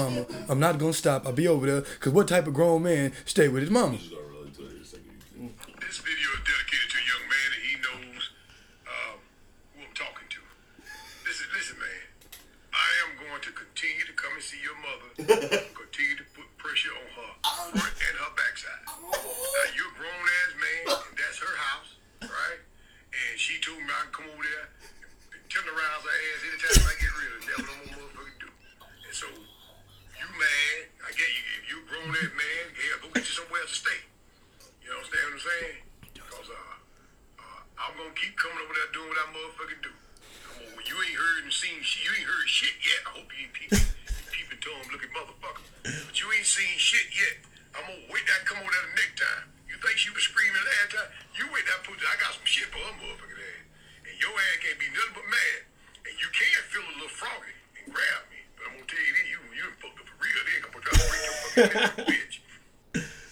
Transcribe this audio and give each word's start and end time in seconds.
mama. 0.00 0.26
I'm 0.48 0.60
not 0.60 0.78
gonna 0.78 0.92
stop. 0.92 1.26
I'll 1.26 1.32
be 1.32 1.48
over 1.48 1.66
there. 1.66 1.82
Cause 2.00 2.12
what 2.12 2.28
type 2.28 2.46
of 2.46 2.54
grown 2.54 2.82
man 2.82 3.12
stay 3.24 3.48
with 3.48 3.62
his 3.62 3.70
mama? 3.70 3.96
Just 3.96 4.10
don't 4.10 4.28
relate 4.28 4.54
to 4.54 4.62
it. 4.66 4.78
Just 4.78 4.94
take 4.94 5.02
it 5.02 5.12
easy. 5.36 5.76
This 5.86 5.98
video 5.98 6.28
is 6.36 6.42
dedicated 6.44 6.88
to 6.90 6.96
a 6.96 7.06
young 7.12 7.24
man 7.28 7.48
and 7.54 7.62
he 7.68 7.74
knows 7.84 8.22
um, 8.88 9.16
who 9.74 9.78
I'm 9.84 9.94
talking 9.94 10.28
to. 10.30 10.40
Listen, 11.26 11.46
listen, 11.54 11.76
man. 11.78 12.04
I 12.72 12.88
am 13.04 13.10
going 13.28 13.40
to 13.42 13.52
continue 13.52 14.04
to 14.06 14.12
come 14.12 14.32
and 14.34 14.42
see 14.42 14.60
your 14.62 14.78
mother. 14.80 15.58
shit 43.28 43.28
yet. 43.28 43.28
I 43.28 43.28
hope 43.28 43.28
you 43.32 43.44
ain't 43.44 43.52
peeping, 43.52 43.84
peeping 44.32 44.60
Tom 44.60 44.80
looking 44.92 45.12
motherfucker. 45.12 45.64
But 45.84 46.14
you 46.20 46.26
ain't 46.32 46.46
seen 46.46 46.76
shit 46.78 47.08
yet. 47.12 47.34
I'm 47.76 47.84
gonna 47.86 48.12
wait 48.12 48.24
that 48.26 48.46
come 48.46 48.58
over 48.58 48.70
there 48.70 48.86
the 48.90 48.96
next 48.96 49.16
time. 49.20 49.44
You 49.68 49.76
think 49.78 49.96
she 49.98 50.10
was 50.10 50.24
screaming 50.26 50.58
last 50.58 50.96
time? 50.96 51.10
You 51.38 51.46
wait 51.54 51.64
that 51.66 51.84
pussy. 51.86 52.02
I 52.02 52.16
got 52.18 52.34
some 52.34 52.46
shit 52.46 52.66
for 52.70 52.80
her 52.82 52.94
motherfucking 52.98 53.40
ass. 53.40 53.64
And 54.10 54.14
your 54.18 54.34
ass 54.34 54.56
can't 54.60 54.78
be 54.80 54.88
nothing 54.90 55.14
but 55.14 55.26
mad. 55.30 55.58
And 56.06 56.14
you 56.18 56.28
can 56.34 56.62
feel 56.68 56.82
a 56.82 56.94
little 56.98 57.14
froggy 57.14 57.54
and 57.78 57.86
grab 57.94 58.20
me. 58.32 58.40
But 58.58 58.62
I'm 58.66 58.74
gonna 58.80 58.90
tell 58.90 59.04
you 59.04 59.12
this, 59.14 59.26
you 59.30 59.38
you 59.54 59.64
fucked 59.78 59.98
up 60.00 60.06
for 60.08 60.16
real. 60.18 60.40
They 60.42 60.54
ain't 60.58 60.64
gonna 60.66 60.82
try 60.82 60.94
to 60.98 61.04
break 61.06 61.22
your 61.22 61.36
fucking 61.40 61.70
neck, 61.70 61.94
bitch. 62.08 62.34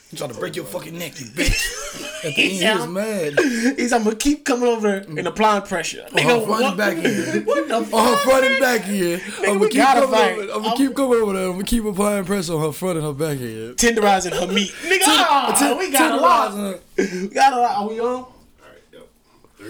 You 0.09 0.14
trying 0.16 0.33
to 0.33 0.39
break 0.39 0.56
your 0.56 0.69
fucking 0.69 0.97
neck, 0.97 1.12
you 1.20 1.27
bitch. 1.33 1.58
At 2.24 2.34
the 2.34 2.42
end, 2.42 2.52
he 2.52 2.64
was 2.64 2.86
mad. 2.88 3.38
He's 3.78 3.92
I'm 3.92 4.05
gonna 4.05 4.16
keep 4.16 4.44
coming 4.44 4.69
over 4.69 4.88
and 4.97 5.27
applying 5.27 5.62
pressure. 5.62 6.05
On 6.12 6.19
her 6.22 6.41
front 6.47 6.64
and 6.64 6.77
back 6.77 6.97
end. 6.97 7.47
What 7.47 7.69
the 7.69 7.84
fuck? 7.84 7.94
On 7.94 8.06
her 8.08 8.14
fuck? 8.16 8.22
front 8.24 8.44
and 8.47 8.61
back 8.61 8.86
end. 8.88 9.22
I'm 9.47 9.58
we 9.58 9.58
gonna 9.58 9.69
keep 9.69 9.77
gotta 9.77 10.00
coming 10.00 10.14
fight. 10.14 10.33
over. 10.33 10.42
I'm 10.42 10.50
I'm- 10.50 10.62
gonna 10.62 10.77
keep 10.77 10.96
coming 10.96 11.20
over 11.22 11.33
there. 11.34 11.44
I'm 11.46 11.52
gonna 11.52 11.64
keep 11.64 11.84
applying 11.84 12.24
pressure 12.24 12.55
on 12.55 12.61
her 12.62 12.72
front 12.72 12.98
and 12.98 13.06
her 13.06 13.12
back 13.12 13.39
end. 13.41 13.77
Tenderizing 13.77 14.33
her 14.39 14.52
meat. 14.52 14.70
Nigga, 14.83 15.00
ah, 15.06 15.77
we 15.78 15.91
got 15.92 16.12
a 16.12 16.16
lot. 16.20 16.52
Her. 16.55 16.80
We 16.96 17.28
got 17.28 17.52
a 17.52 17.56
lot. 17.61 17.77
Are 17.77 17.89
we 17.89 18.00
on? 18.00 18.06
All 18.06 18.33
right, 18.62 18.83
yo. 18.92 19.00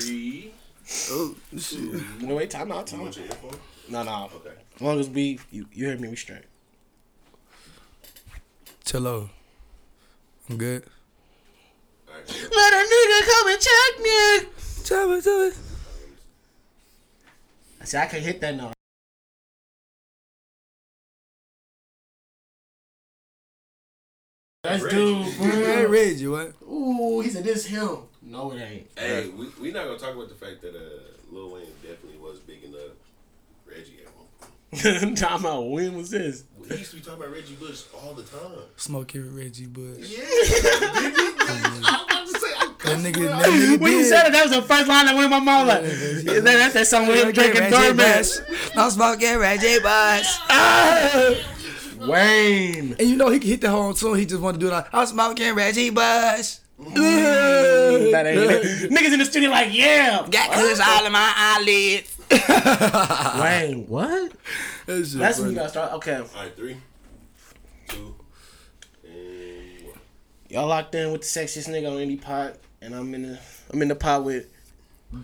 Three. 0.00 0.52
Oh, 1.10 1.34
shit. 1.58 2.22
No, 2.22 2.34
wait, 2.36 2.48
time 2.50 2.72
out, 2.72 2.86
time 2.86 3.02
out. 3.06 3.18
No, 3.90 4.02
no. 4.02 4.30
Okay. 4.36 4.54
As 4.76 4.80
long 4.80 4.98
as 5.00 5.08
we, 5.10 5.38
you, 5.50 5.66
you 5.72 5.86
heard 5.88 6.00
me, 6.00 6.08
we 6.08 6.16
straight. 6.16 6.44
Tell 8.84 9.02
her. 9.04 9.28
I'm 10.48 10.56
good. 10.56 10.84
All 12.28 12.34
right. 12.34 12.42
yo. 12.42 12.56
Let 12.56 12.72
a 12.72 12.82
nigga 12.88 13.26
come 13.26 13.48
and 13.48 13.60
check 13.60 14.02
me. 14.02 14.48
Tell 14.84 15.08
me, 15.08 15.20
tell 15.20 15.46
me. 15.46 15.52
See, 17.84 17.96
I 17.96 18.06
can't 18.06 18.22
hit 18.22 18.40
that 18.40 18.54
note. 18.56 18.72
That's 24.64 24.82
Reggie. 24.82 24.96
dude, 24.96 25.26
Hey, 25.34 25.82
bro. 25.84 25.90
Reggie, 25.90 26.26
what? 26.28 26.52
Ooh, 26.70 27.20
he 27.20 27.30
said 27.30 27.44
this 27.44 27.64
him. 27.66 27.98
No, 28.22 28.52
it 28.52 28.60
ain't. 28.60 28.88
Hey, 28.96 29.28
we 29.28 29.48
we 29.60 29.70
not 29.70 29.86
gonna 29.86 29.98
talk 29.98 30.14
about 30.14 30.28
the 30.28 30.34
fact 30.34 30.60
that 30.62 30.74
uh, 30.74 31.00
Lil 31.30 31.50
Wayne 31.54 31.66
definitely 31.82 32.18
was 32.18 32.40
big 32.40 32.64
enough. 32.64 32.92
Reggie 33.66 34.00
at 34.04 34.17
one 34.70 34.82
point. 35.00 35.18
Time 35.18 35.46
out. 35.46 35.62
When 35.70 35.96
was 35.96 36.10
this? 36.10 36.44
He 36.68 36.76
used 36.76 36.90
to 36.90 36.96
be 36.96 37.02
talking 37.02 37.22
about 37.22 37.32
Reggie 37.32 37.54
Bush 37.54 37.84
all 37.94 38.12
the 38.12 38.22
time. 38.24 38.58
Smoking 38.76 39.34
Reggie 39.34 39.66
Bush. 39.66 39.98
Yeah. 40.00 40.18
I'm 41.40 42.04
about 42.04 42.26
to 42.26 42.38
say, 42.38 42.48
I 42.58 42.66
That 42.84 42.98
nigga, 42.98 43.28
that 43.28 43.46
nigga 43.48 43.80
When 43.80 43.92
you 43.92 44.04
said 44.04 44.26
it, 44.26 44.32
that 44.32 44.44
was 44.44 44.54
the 44.54 44.62
first 44.62 44.86
line 44.86 45.06
that 45.06 45.14
went 45.14 45.24
in 45.24 45.30
my 45.30 45.40
mouth. 45.40 45.66
Like, 45.66 45.82
that, 45.82 46.42
that's 46.44 46.74
that 46.74 46.86
song 46.86 47.06
with 47.06 47.24
him 47.24 47.32
drinking 47.32 47.62
Reggie 47.62 47.74
Thurman. 47.74 47.96
Bush. 47.96 48.38
I'm 48.76 48.90
smoking 48.90 49.38
Reggie 49.38 49.78
Bush. 49.78 50.28
Ah! 50.50 51.34
Wayne. 52.00 52.94
And 52.98 53.08
you 53.08 53.16
know 53.16 53.28
he 53.30 53.38
can 53.38 53.48
hit 53.48 53.60
the 53.62 53.70
whole 53.70 53.94
tune. 53.94 54.18
He 54.18 54.26
just 54.26 54.40
wanted 54.40 54.60
to 54.60 54.66
do 54.66 54.68
it 54.70 54.74
like 54.74 54.86
I'm 54.92 55.06
smoking 55.06 55.54
Reggie 55.54 55.90
Bush. 55.90 56.56
That 56.78 58.24
ain't 58.26 58.38
it. 58.38 58.90
Niggas 58.90 59.12
in 59.14 59.18
the 59.18 59.24
studio 59.24 59.50
like, 59.50 59.72
yeah. 59.72 60.26
Got 60.30 60.52
kush 60.52 60.80
all 60.86 61.06
in 61.06 61.12
my 61.12 61.32
eyelids. 61.34 62.17
Wayne, 63.40 63.86
what? 63.86 64.32
That 64.86 65.06
shit 65.06 65.18
That's 65.18 65.38
when 65.38 65.50
you 65.50 65.54
gotta 65.56 65.68
start. 65.68 65.92
Okay. 65.94 66.16
All 66.16 66.26
right, 66.36 66.54
three, 66.56 66.76
two, 67.88 68.14
and 69.04 69.86
one. 69.86 69.98
Y'all 70.48 70.66
locked 70.66 70.94
in 70.94 71.12
with 71.12 71.22
the 71.22 71.26
sexiest 71.26 71.68
nigga 71.68 71.90
on 71.90 71.98
any 72.00 72.16
pot, 72.16 72.56
And 72.82 72.94
I'm 72.94 73.14
in 73.14 73.22
the 73.22 73.38
I'm 73.72 73.82
in 73.82 73.88
the 73.88 73.94
pod 73.94 74.24
with 74.24 74.46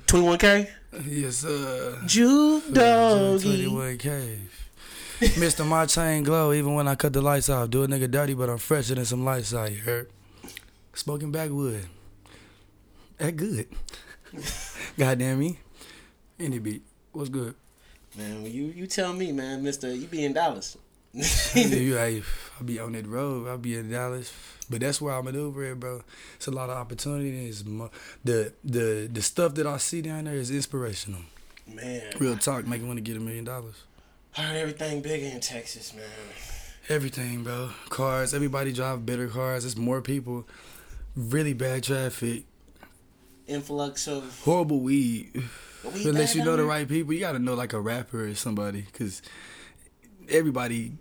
21K. 0.06 0.68
Yes, 1.06 1.36
sir. 1.36 2.00
Juke 2.06 2.72
doggy. 2.72 3.66
21K. 3.66 4.38
Mr. 5.20 5.66
My 5.66 5.86
chain 5.86 6.22
glow 6.22 6.52
even 6.52 6.74
when 6.74 6.88
I 6.88 6.94
cut 6.94 7.12
the 7.12 7.22
lights 7.22 7.48
off. 7.48 7.70
Do 7.70 7.82
a 7.84 7.86
nigga 7.86 8.10
dirty, 8.10 8.34
but 8.34 8.48
I'm 8.50 8.58
fresher 8.58 8.94
than 8.94 9.04
some 9.04 9.24
lights 9.24 9.54
out. 9.54 9.70
You 9.70 9.78
heard? 9.78 10.10
Smoking 10.94 11.32
backwood. 11.32 11.86
That 13.18 13.36
good. 13.36 13.68
Goddamn 14.98 15.38
me. 15.38 15.58
Any 16.38 16.58
beat. 16.58 16.82
What's 17.14 17.28
good? 17.30 17.54
Man, 18.16 18.44
you 18.44 18.66
you 18.66 18.86
tell 18.86 19.12
me, 19.12 19.32
man, 19.32 19.62
Mister, 19.62 19.92
you 19.94 20.06
be 20.06 20.24
in 20.24 20.32
Dallas. 20.34 20.76
you, 21.54 21.96
I, 21.96 22.22
I 22.58 22.62
be 22.64 22.80
on 22.80 22.92
that 22.92 23.06
road. 23.06 23.48
I 23.48 23.56
be 23.56 23.76
in 23.76 23.88
Dallas, 23.90 24.32
but 24.68 24.80
that's 24.80 25.00
where 25.00 25.14
I 25.14 25.22
maneuver 25.22 25.64
at, 25.64 25.78
bro. 25.78 26.02
It's 26.36 26.48
a 26.48 26.50
lot 26.50 26.70
of 26.70 26.76
opportunities. 26.76 27.62
The 28.24 28.52
the 28.64 29.08
the 29.12 29.22
stuff 29.22 29.54
that 29.54 29.66
I 29.66 29.76
see 29.78 30.02
down 30.02 30.24
there 30.24 30.34
is 30.34 30.50
inspirational. 30.50 31.20
man, 31.72 32.02
Real 32.18 32.36
talk, 32.36 32.66
make 32.66 32.80
me 32.82 32.86
want 32.88 32.98
to 32.98 33.02
get 33.02 33.16
a 33.16 33.20
million 33.20 33.44
dollars. 33.44 33.84
heard 34.32 34.56
everything 34.56 35.02
bigger 35.02 35.26
in 35.26 35.40
Texas, 35.40 35.94
man. 35.94 36.04
Everything, 36.88 37.44
bro. 37.44 37.70
Cars. 37.88 38.34
Everybody 38.34 38.72
drive 38.72 39.06
better 39.06 39.28
cars. 39.28 39.64
It's 39.64 39.76
more 39.76 40.02
people. 40.02 40.46
Really 41.16 41.54
bad 41.54 41.84
traffic. 41.84 42.44
Influx 43.46 44.08
of 44.08 44.40
Horrible 44.44 44.80
weed. 44.80 45.44
Weed 45.92 46.06
Unless 46.06 46.34
you 46.34 46.44
know 46.44 46.56
the 46.56 46.64
right 46.64 46.88
people, 46.88 47.12
you 47.12 47.20
gotta 47.20 47.38
know 47.38 47.54
like 47.54 47.72
a 47.72 47.80
rapper 47.80 48.24
or 48.28 48.34
somebody, 48.34 48.82
cause 48.92 49.22
everybody 50.28 50.92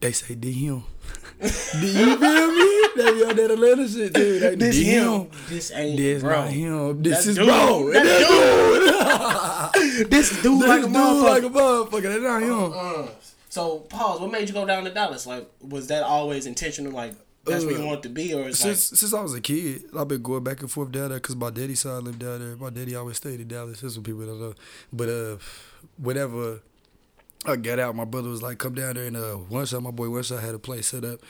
they 0.00 0.12
say 0.12 0.34
D 0.34 0.52
him. 0.52 0.82
Do 1.40 1.48
you 1.86 2.16
feel 2.16 2.52
me? 2.52 2.88
They 2.96 3.12
be 3.12 3.24
on 3.24 3.36
that 3.36 3.50
Atlanta 3.50 3.88
shit 3.88 4.14
too. 4.14 4.40
They, 4.40 4.54
This 4.56 4.76
D 4.76 4.84
him. 4.84 5.28
This 5.48 5.70
ain't 5.72 5.96
This 5.96 6.22
bro. 6.22 6.42
not 6.44 6.50
him. 6.50 7.02
This 7.02 7.12
That's 7.14 7.26
is 7.26 7.36
dude. 7.36 7.46
bro. 7.46 7.92
That's 7.92 8.08
That 8.08 9.70
dude. 9.98 10.10
this 10.10 10.42
dude 10.42 10.60
This 10.60 10.68
like 10.68 10.80
a 10.80 10.86
dude 10.86 10.92
motherfucker. 10.94 11.22
like 11.28 11.42
a 11.42 11.48
motherfucker. 11.50 12.02
That's 12.02 12.22
not 12.22 12.42
him. 12.42 12.72
Uh, 12.74 13.08
so 13.50 13.78
pause. 13.80 14.20
What 14.20 14.30
made 14.32 14.48
you 14.48 14.54
go 14.54 14.64
down 14.64 14.84
to 14.84 14.90
Dallas? 14.90 15.26
Like, 15.26 15.50
was 15.60 15.88
that 15.88 16.02
always 16.02 16.46
intentional? 16.46 16.92
Like, 16.92 17.14
that's 17.50 17.64
where 17.64 17.76
you 17.76 17.82
Uh, 17.82 17.86
want 17.86 18.02
to 18.04 18.08
be, 18.08 18.34
or 18.34 18.48
it's 18.48 18.64
like, 18.64 18.74
Since 18.76 19.00
since 19.00 19.14
I 19.14 19.20
was 19.20 19.34
a 19.34 19.40
kid, 19.40 19.84
I've 19.96 20.08
been 20.08 20.22
going 20.22 20.44
back 20.44 20.60
and 20.60 20.70
forth 20.70 20.90
down 20.92 21.10
there 21.10 21.18
because 21.18 21.36
my 21.36 21.50
daddy 21.50 21.74
side 21.74 22.02
lived 22.02 22.18
down 22.20 22.38
there. 22.40 22.56
My 22.56 22.70
daddy 22.70 22.94
always 22.94 23.16
stayed 23.18 23.40
in 23.40 23.48
Dallas. 23.48 23.80
That's 23.80 23.96
what 23.96 24.04
people 24.06 24.26
don't 24.26 24.40
know. 24.40 24.54
But 24.92 25.08
uh, 25.08 25.36
whenever 25.98 26.60
I 27.46 27.56
got 27.56 27.78
out, 27.78 27.94
my 27.96 28.04
brother 28.04 28.28
was 28.28 28.42
like, 28.42 28.58
"Come 28.58 28.74
down 28.74 28.94
there." 28.94 29.06
And 29.06 29.16
uh, 29.16 29.34
one 29.34 29.64
shot, 29.66 29.82
my 29.82 29.90
boy, 29.90 30.10
once 30.10 30.30
I 30.30 30.40
had 30.40 30.54
a 30.54 30.58
place 30.58 30.88
set 30.88 31.04
up. 31.04 31.20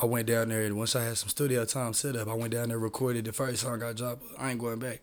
I 0.00 0.06
went 0.06 0.26
down 0.26 0.48
there, 0.48 0.62
and 0.62 0.76
once 0.76 0.96
I 0.96 1.04
had 1.04 1.16
some 1.18 1.28
studio 1.28 1.64
time 1.64 1.92
set 1.92 2.16
up, 2.16 2.28
I 2.28 2.34
went 2.34 2.52
down 2.52 2.68
there, 2.70 2.78
recorded 2.78 3.24
the 3.24 3.32
first 3.32 3.62
song 3.62 3.82
I 3.82 3.92
dropped. 3.92 4.24
I 4.38 4.50
ain't 4.50 4.60
going 4.60 4.78
back. 4.78 5.00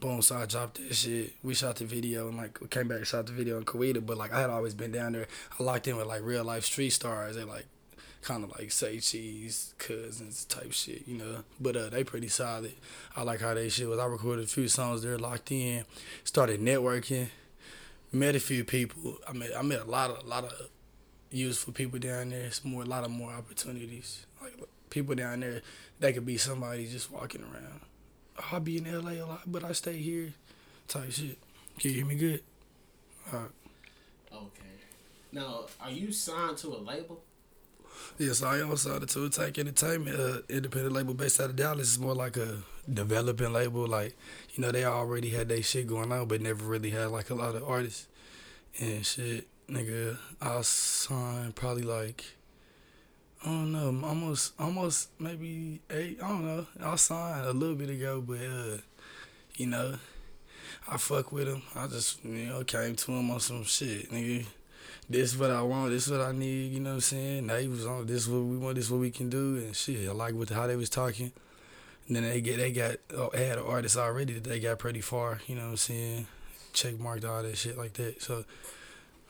Boom, 0.00 0.20
so 0.22 0.36
I 0.36 0.44
dropped 0.44 0.76
that 0.86 0.94
shit. 0.94 1.34
We 1.42 1.54
shot 1.54 1.76
the 1.76 1.86
video 1.86 2.28
and 2.28 2.36
like 2.36 2.60
we 2.60 2.66
came 2.68 2.88
back 2.88 2.98
and 2.98 3.06
shot 3.06 3.26
the 3.26 3.32
video 3.32 3.56
in 3.56 3.64
Kuwaita. 3.64 4.04
But 4.04 4.18
like 4.18 4.32
I 4.32 4.40
had 4.40 4.50
always 4.50 4.74
been 4.74 4.92
down 4.92 5.12
there. 5.12 5.26
I 5.58 5.62
locked 5.62 5.88
in 5.88 5.96
with 5.96 6.06
like 6.06 6.22
real 6.22 6.44
life 6.44 6.64
street 6.64 6.90
stars. 6.90 7.36
They 7.36 7.44
like 7.44 7.64
kind 8.24 8.42
of 8.42 8.50
like 8.58 8.72
say 8.72 8.98
cheese 8.98 9.74
cousins 9.78 10.44
type 10.46 10.72
shit, 10.72 11.06
you 11.06 11.16
know. 11.16 11.44
But 11.60 11.76
uh, 11.76 11.88
they 11.90 12.04
pretty 12.04 12.28
solid. 12.28 12.72
I 13.14 13.22
like 13.22 13.40
how 13.40 13.54
they 13.54 13.68
shit 13.68 13.88
was. 13.88 13.98
I 13.98 14.06
recorded 14.06 14.46
a 14.46 14.48
few 14.48 14.66
songs 14.66 15.02
there, 15.02 15.18
locked 15.18 15.52
in, 15.52 15.84
started 16.24 16.60
networking, 16.60 17.28
met 18.12 18.34
a 18.34 18.40
few 18.40 18.64
people. 18.64 19.18
I 19.28 19.32
met 19.32 19.50
I 19.56 19.62
met 19.62 19.82
a 19.82 19.90
lot 19.90 20.10
of 20.10 20.24
a 20.24 20.28
lot 20.28 20.44
of 20.44 20.52
useful 21.30 21.72
people 21.72 21.98
down 21.98 22.30
there. 22.30 22.46
It's 22.46 22.64
more 22.64 22.82
a 22.82 22.86
lot 22.86 23.04
of 23.04 23.10
more 23.10 23.30
opportunities. 23.30 24.26
Like 24.42 24.54
people 24.90 25.14
down 25.14 25.40
there, 25.40 25.60
they 26.00 26.12
could 26.12 26.26
be 26.26 26.38
somebody 26.38 26.86
just 26.86 27.12
walking 27.12 27.42
around. 27.42 27.80
I'll 28.50 28.60
be 28.60 28.78
in 28.78 28.84
LA 28.84 29.22
a 29.22 29.26
lot, 29.26 29.42
but 29.46 29.64
I 29.64 29.72
stay 29.72 29.98
here. 29.98 30.32
Type 30.88 31.12
shit. 31.12 31.38
Can 31.78 31.90
you 31.90 31.96
hear 31.96 32.06
me 32.06 32.14
good? 32.14 32.42
Alright. 33.32 33.50
okay. 34.32 34.74
Now, 35.32 35.66
are 35.80 35.90
you 35.90 36.12
signed 36.12 36.56
to 36.58 36.68
a 36.68 36.78
label? 36.78 37.22
Yes, 38.18 38.42
I 38.42 38.58
am 38.58 38.76
signed 38.76 39.08
to 39.08 39.28
Tank 39.28 39.58
Entertainment, 39.58 40.18
uh, 40.18 40.38
independent 40.48 40.94
label 40.94 41.14
based 41.14 41.40
out 41.40 41.50
of 41.50 41.56
Dallas. 41.56 41.94
It's 41.94 41.98
more 41.98 42.14
like 42.14 42.36
a 42.36 42.58
developing 42.92 43.52
label. 43.52 43.86
Like, 43.86 44.16
you 44.54 44.62
know, 44.62 44.70
they 44.70 44.84
already 44.84 45.30
had 45.30 45.48
their 45.48 45.62
shit 45.62 45.86
going 45.86 46.12
on, 46.12 46.28
but 46.28 46.40
never 46.40 46.64
really 46.64 46.90
had 46.90 47.06
like 47.06 47.30
a 47.30 47.34
lot 47.34 47.54
of 47.54 47.64
artists 47.64 48.06
and 48.78 49.04
shit. 49.04 49.46
nigga, 49.68 50.16
I 50.40 50.60
signed 50.62 51.56
probably 51.56 51.82
like 51.82 52.24
I 53.44 53.48
don't 53.48 53.72
know, 53.72 54.06
almost 54.06 54.54
almost 54.58 55.10
maybe 55.18 55.80
eight. 55.90 56.18
I 56.22 56.28
don't 56.28 56.46
know. 56.46 56.66
I 56.82 56.96
signed 56.96 57.46
a 57.46 57.52
little 57.52 57.76
bit 57.76 57.90
ago, 57.90 58.22
but 58.26 58.38
uh, 58.38 58.78
you 59.56 59.66
know, 59.66 59.96
I 60.88 60.96
fuck 60.96 61.30
with 61.30 61.48
him. 61.48 61.62
I 61.74 61.86
just 61.86 62.24
you 62.24 62.46
know 62.46 62.64
came 62.64 62.94
to 62.96 63.12
him 63.12 63.30
on 63.30 63.40
some 63.40 63.64
shit, 63.64 64.10
nigga. 64.10 64.46
This 65.08 65.32
is 65.32 65.38
what 65.38 65.50
I 65.50 65.62
want. 65.62 65.90
This 65.90 66.06
is 66.06 66.12
what 66.12 66.22
I 66.22 66.32
need. 66.32 66.72
You 66.72 66.80
know 66.80 66.90
what 66.90 66.94
I'm 66.94 67.00
saying? 67.02 67.46
They 67.46 67.68
was 67.68 67.84
on. 67.84 68.06
This 68.06 68.26
what 68.26 68.42
we 68.42 68.56
want. 68.56 68.76
This 68.76 68.86
is 68.86 68.90
what 68.90 69.00
we 69.00 69.10
can 69.10 69.28
do. 69.28 69.56
And 69.56 69.76
shit, 69.76 70.08
I 70.08 70.12
like 70.12 70.34
what 70.34 70.48
how 70.48 70.66
they 70.66 70.76
was 70.76 70.88
talking. 70.88 71.32
And 72.06 72.16
then 72.16 72.22
they 72.24 72.40
get 72.40 72.56
they 72.56 72.72
got 72.72 72.96
oh, 73.14 73.30
had 73.34 73.58
an 73.58 73.64
artist 73.64 73.96
already 73.96 74.34
that 74.34 74.44
they 74.44 74.60
got 74.60 74.78
pretty 74.78 75.00
far. 75.00 75.40
You 75.46 75.56
know 75.56 75.62
what 75.62 75.70
I'm 75.70 75.76
saying? 75.76 76.26
Check 76.72 76.98
marked 76.98 77.24
all 77.24 77.42
that 77.42 77.56
shit 77.56 77.76
like 77.76 77.92
that. 77.94 78.22
So 78.22 78.44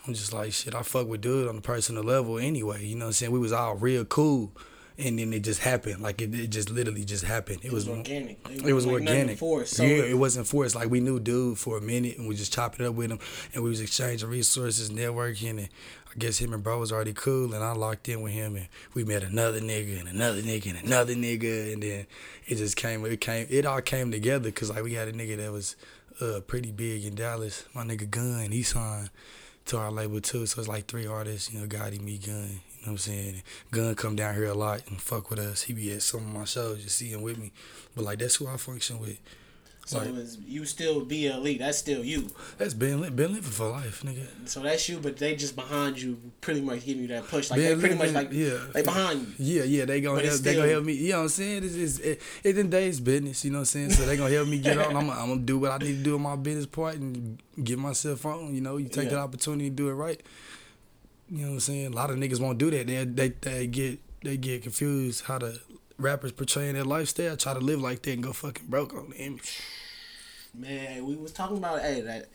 I'm 0.06 0.15
just 0.15 0.32
like 0.32 0.53
shit. 0.53 0.75
I 0.75 0.82
fuck 0.82 1.09
with 1.09 1.21
dude 1.21 1.49
on 1.49 1.56
the 1.56 1.62
personal 1.62 2.05
level 2.05 2.38
anyway. 2.38 2.85
You 2.85 2.94
know 2.94 3.06
what 3.06 3.09
I'm 3.09 3.12
saying? 3.15 3.32
We 3.32 3.38
was 3.38 3.53
all 3.53 3.75
real 3.75 4.05
cool. 4.05 4.53
And 4.96 5.19
then 5.19 5.32
it 5.32 5.41
just 5.41 5.61
happened, 5.61 6.00
like 6.02 6.23
it, 6.23 6.32
it 6.32 6.50
just 6.50 6.70
literally 6.70 7.05
just 7.05 7.25
happened. 7.25 7.64
It, 7.64 7.73
was, 7.73 7.88
organic. 7.88 8.38
It 8.49 8.73
was 8.73 8.87
like 8.87 8.93
organic. 8.93 9.38
forced. 9.38 9.75
So 9.75 9.82
yeah, 9.82 10.05
it 10.05 10.17
wasn't 10.17 10.46
forced. 10.46 10.76
Like 10.76 10.88
we 10.88 11.00
knew 11.00 11.19
dude 11.19 11.58
for 11.58 11.79
a 11.79 11.81
minute, 11.81 12.17
and 12.17 12.29
we 12.29 12.37
just 12.37 12.52
chopped 12.52 12.79
it 12.79 12.87
up 12.87 12.94
with 12.94 13.11
him, 13.11 13.19
and 13.52 13.64
we 13.64 13.70
was 13.70 13.81
exchanging 13.81 14.29
resources, 14.29 14.91
networking, 14.91 15.58
and 15.58 15.69
I 16.14 16.17
guess 16.17 16.38
him 16.38 16.52
and 16.52 16.62
bro 16.62 16.79
was 16.79 16.93
already 16.93 17.12
cool, 17.12 17.55
and 17.55 17.64
I 17.64 17.73
locked 17.73 18.08
in 18.08 18.23
with 18.23 18.35
him, 18.35 18.55
and 18.55 18.69
we 18.94 19.02
met 19.02 19.25
another 19.25 19.61
nigga 19.61 19.99
and 19.99 20.08
another 20.08 20.43
nigga 20.43 20.70
and 20.70 20.87
another 20.87 21.14
nigga, 21.14 21.73
and 21.73 21.82
then 21.82 22.06
it 22.46 22.55
just 22.55 22.76
came. 22.76 23.05
It 23.05 23.20
came. 23.20 23.49
It 23.50 23.67
all 23.67 23.81
came 23.81 24.12
together 24.12 24.44
because 24.44 24.70
like 24.70 24.85
we 24.85 24.94
had 24.94 25.08
a 25.08 25.12
nigga 25.12 25.38
that 25.38 25.50
was 25.50 25.75
uh 26.20 26.38
pretty 26.46 26.70
big 26.70 27.05
in 27.05 27.17
Dallas. 27.17 27.64
My 27.75 27.82
nigga 27.82 28.08
Gun, 28.08 28.52
he 28.52 28.62
signed 28.62 29.11
to 29.67 29.79
our 29.79 29.91
label 29.91 30.20
too. 30.20 30.46
So 30.46 30.61
it's 30.61 30.69
like 30.69 30.87
three 30.87 31.06
artists, 31.06 31.52
you 31.52 31.61
know, 31.61 31.67
Gotti, 31.67 32.00
me, 32.00 32.19
Gun. 32.19 32.61
You 32.85 32.91
know 32.91 32.93
what 32.97 33.07
I'm 33.07 33.13
saying? 33.15 33.43
Gun 33.71 33.95
come 33.95 34.15
down 34.15 34.35
here 34.35 34.45
a 34.49 34.55
lot 34.55 34.83
and 34.89 35.01
fuck 35.01 35.31
with 35.31 35.39
us. 35.39 35.63
He 35.63 35.73
be 35.73 35.91
at 35.93 36.03
some 36.03 36.21
of 36.21 36.33
my 36.35 36.45
shows, 36.45 36.83
just 36.85 36.99
see 36.99 37.09
him 37.09 37.23
with 37.23 37.39
me. 37.39 37.51
But 37.97 38.05
like 38.05 38.19
that's 38.19 38.37
who 38.37 38.47
I 38.47 38.59
function 38.59 38.99
with. 39.01 39.19
So 39.87 39.99
Like- 39.99 40.09
it 40.09 40.15
was 40.15 40.37
you 40.47 40.67
still 40.67 41.03
BLE. 41.05 41.57
That's 41.59 41.79
still 41.79 42.05
you. 42.05 42.31
That's 42.59 42.75
been 42.75 43.01
been 43.17 43.33
living 43.35 43.43
for 43.43 43.71
life, 43.71 44.03
nigga. 44.03 44.27
So 44.47 44.61
that's 44.61 44.87
you, 44.89 44.99
but 44.99 45.17
they 45.17 45.35
just 45.35 45.57
behind 45.57 46.01
you, 46.01 46.19
pretty 46.43 46.61
much 46.61 46.85
giving 46.85 47.03
you 47.03 47.09
that 47.09 47.27
push. 47.27 47.51
Like 47.51 47.59
Been 47.61 47.79
they 47.79 47.81
pretty 47.81 47.95
much 47.95 48.13
living- 48.13 48.15
like 48.15 48.33
yeah. 48.33 48.67
they 48.75 48.83
behind 48.83 49.35
you. 49.39 49.61
Yeah, 49.61 49.65
yeah, 49.65 49.85
they 49.87 50.01
gonna 50.03 50.17
But 50.17 50.25
help, 50.27 50.41
they 50.41 50.55
gonna 50.55 50.69
help 50.69 50.85
me. 50.85 50.93
You 50.93 51.13
know 51.13 51.17
what 51.19 51.23
I'm 51.25 51.29
saying? 51.31 51.65
It's, 51.65 51.75
it's 51.75 51.99
it, 52.01 52.21
it 52.43 52.59
in 52.59 52.69
days 52.69 53.01
business. 53.01 53.45
You 53.47 53.51
know 53.53 53.59
what 53.59 53.61
I'm 53.63 53.65
saying? 53.67 53.91
So 53.93 54.05
they 54.05 54.17
gonna 54.19 54.33
help 54.35 54.49
me 54.49 54.59
get 54.59 54.77
on. 54.77 54.95
I'm, 54.95 55.09
I'm 55.09 55.29
gonna 55.29 55.41
do 55.41 55.59
what 55.59 55.71
I 55.73 55.79
need 55.79 55.97
to 55.99 56.03
do 56.03 56.17
in 56.17 56.23
my 56.23 56.37
business 56.37 56.67
part 56.67 56.97
and 56.97 57.39
get 57.63 57.79
myself 57.79 58.25
on. 58.27 58.55
You 58.55 58.61
know, 58.61 58.77
you 58.79 58.89
take 58.89 59.05
Yeah. 59.07 59.13
that 59.17 59.21
opportunity 59.21 59.71
to 59.71 59.75
do 59.77 59.89
it 59.89 59.95
right. 59.95 60.23
You 61.35 61.41
know 61.43 61.49
what 61.49 61.55
I'm 61.55 61.61
saying? 61.61 61.87
A 61.93 61.97
lot 61.97 62.11
of 62.11 62.17
niggas 62.17 62.41
won't 62.41 62.59
do 62.59 62.71
that. 62.71 62.87
They 62.87 63.05
they 63.05 63.29
they 63.31 63.67
get 63.67 63.99
they 64.23 64.37
get 64.37 64.63
confused 64.63 65.25
how 65.25 65.39
the 65.39 65.61
rappers 65.99 66.31
portraying 66.33 66.75
their 66.75 66.85
lifestyle. 66.85 67.37
Try 67.37 67.55
to 67.55 67.61
live 67.61 67.81
like 67.81 68.03
that 68.03 68.13
and 68.13 68.23
go 68.23 68.33
fucking 68.33 68.67
broke 68.69 68.95
on 68.95 69.11
the 69.11 69.17
image. 69.17 69.61
Man, 70.57 71.05
we 71.07 71.17
was 71.17 71.33
talking 71.33 71.57
about 71.59 71.81
hey 71.81 72.01
that 72.03 72.27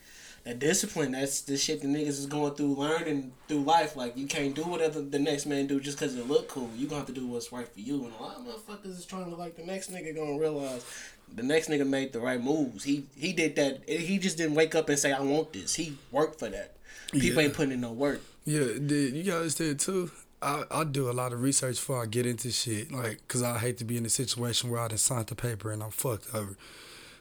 that 0.43 0.59
discipline. 0.59 1.13
That's 1.13 1.39
the 1.41 1.55
shit 1.55 1.81
the 1.81 1.87
niggas 1.87 2.07
is 2.09 2.25
going 2.25 2.55
through, 2.55 2.75
learning 2.75 3.31
through 3.47 3.61
life. 3.61 3.95
Like 3.95 4.17
you 4.17 4.27
can't 4.27 4.53
do 4.53 4.63
whatever 4.63 5.01
the 5.01 5.19
next 5.19 5.45
man 5.45 5.67
do 5.67 5.79
just 5.79 5.97
because 5.97 6.17
it 6.17 6.27
look 6.27 6.49
cool. 6.49 6.69
You 6.75 6.87
gonna 6.87 6.99
have 6.99 7.07
to 7.07 7.13
do 7.13 7.25
what's 7.25 7.53
right 7.53 7.67
for 7.67 7.79
you. 7.79 8.03
And 8.03 8.13
a 8.19 8.21
lot 8.21 8.35
of 8.35 8.43
motherfuckers 8.45 8.97
is 8.99 9.05
trying 9.05 9.29
to 9.29 9.35
like 9.37 9.55
the 9.55 9.63
next 9.63 9.93
nigga 9.93 10.13
gonna 10.13 10.37
realize 10.37 10.85
the 11.33 11.43
next 11.43 11.69
nigga 11.69 11.87
made 11.87 12.11
the 12.11 12.19
right 12.19 12.41
moves. 12.43 12.83
He 12.83 13.05
he 13.15 13.31
did 13.31 13.55
that. 13.55 13.87
He 13.87 14.17
just 14.17 14.37
didn't 14.37 14.55
wake 14.55 14.75
up 14.75 14.89
and 14.89 14.99
say 14.99 15.13
I 15.13 15.21
want 15.21 15.53
this. 15.53 15.75
He 15.75 15.97
worked 16.11 16.39
for 16.39 16.49
that. 16.49 16.75
People 17.13 17.41
Yeah. 17.41 17.47
ain't 17.47 17.53
putting 17.53 17.71
in 17.71 17.81
no 17.81 17.93
work. 17.93 18.21
Yeah, 18.49 18.79
dude, 18.83 19.13
you 19.13 19.25
gotta 19.25 19.41
understand 19.41 19.79
too. 19.79 20.09
I, 20.41 20.63
I 20.71 20.83
do 20.83 21.07
a 21.07 21.13
lot 21.13 21.33
of 21.33 21.43
research 21.43 21.75
before 21.75 22.01
I 22.01 22.07
get 22.07 22.25
into 22.25 22.49
shit, 22.49 22.91
like, 22.91 23.27
cause 23.27 23.43
I 23.43 23.59
hate 23.59 23.77
to 23.77 23.85
be 23.85 23.95
in 23.95 24.07
a 24.07 24.09
situation 24.09 24.71
where 24.71 24.79
I 24.79 24.87
done 24.87 24.97
signed 24.97 25.27
the 25.27 25.35
paper 25.35 25.71
and 25.71 25.83
I'm 25.83 25.91
fucked 25.91 26.33
over. 26.33 26.57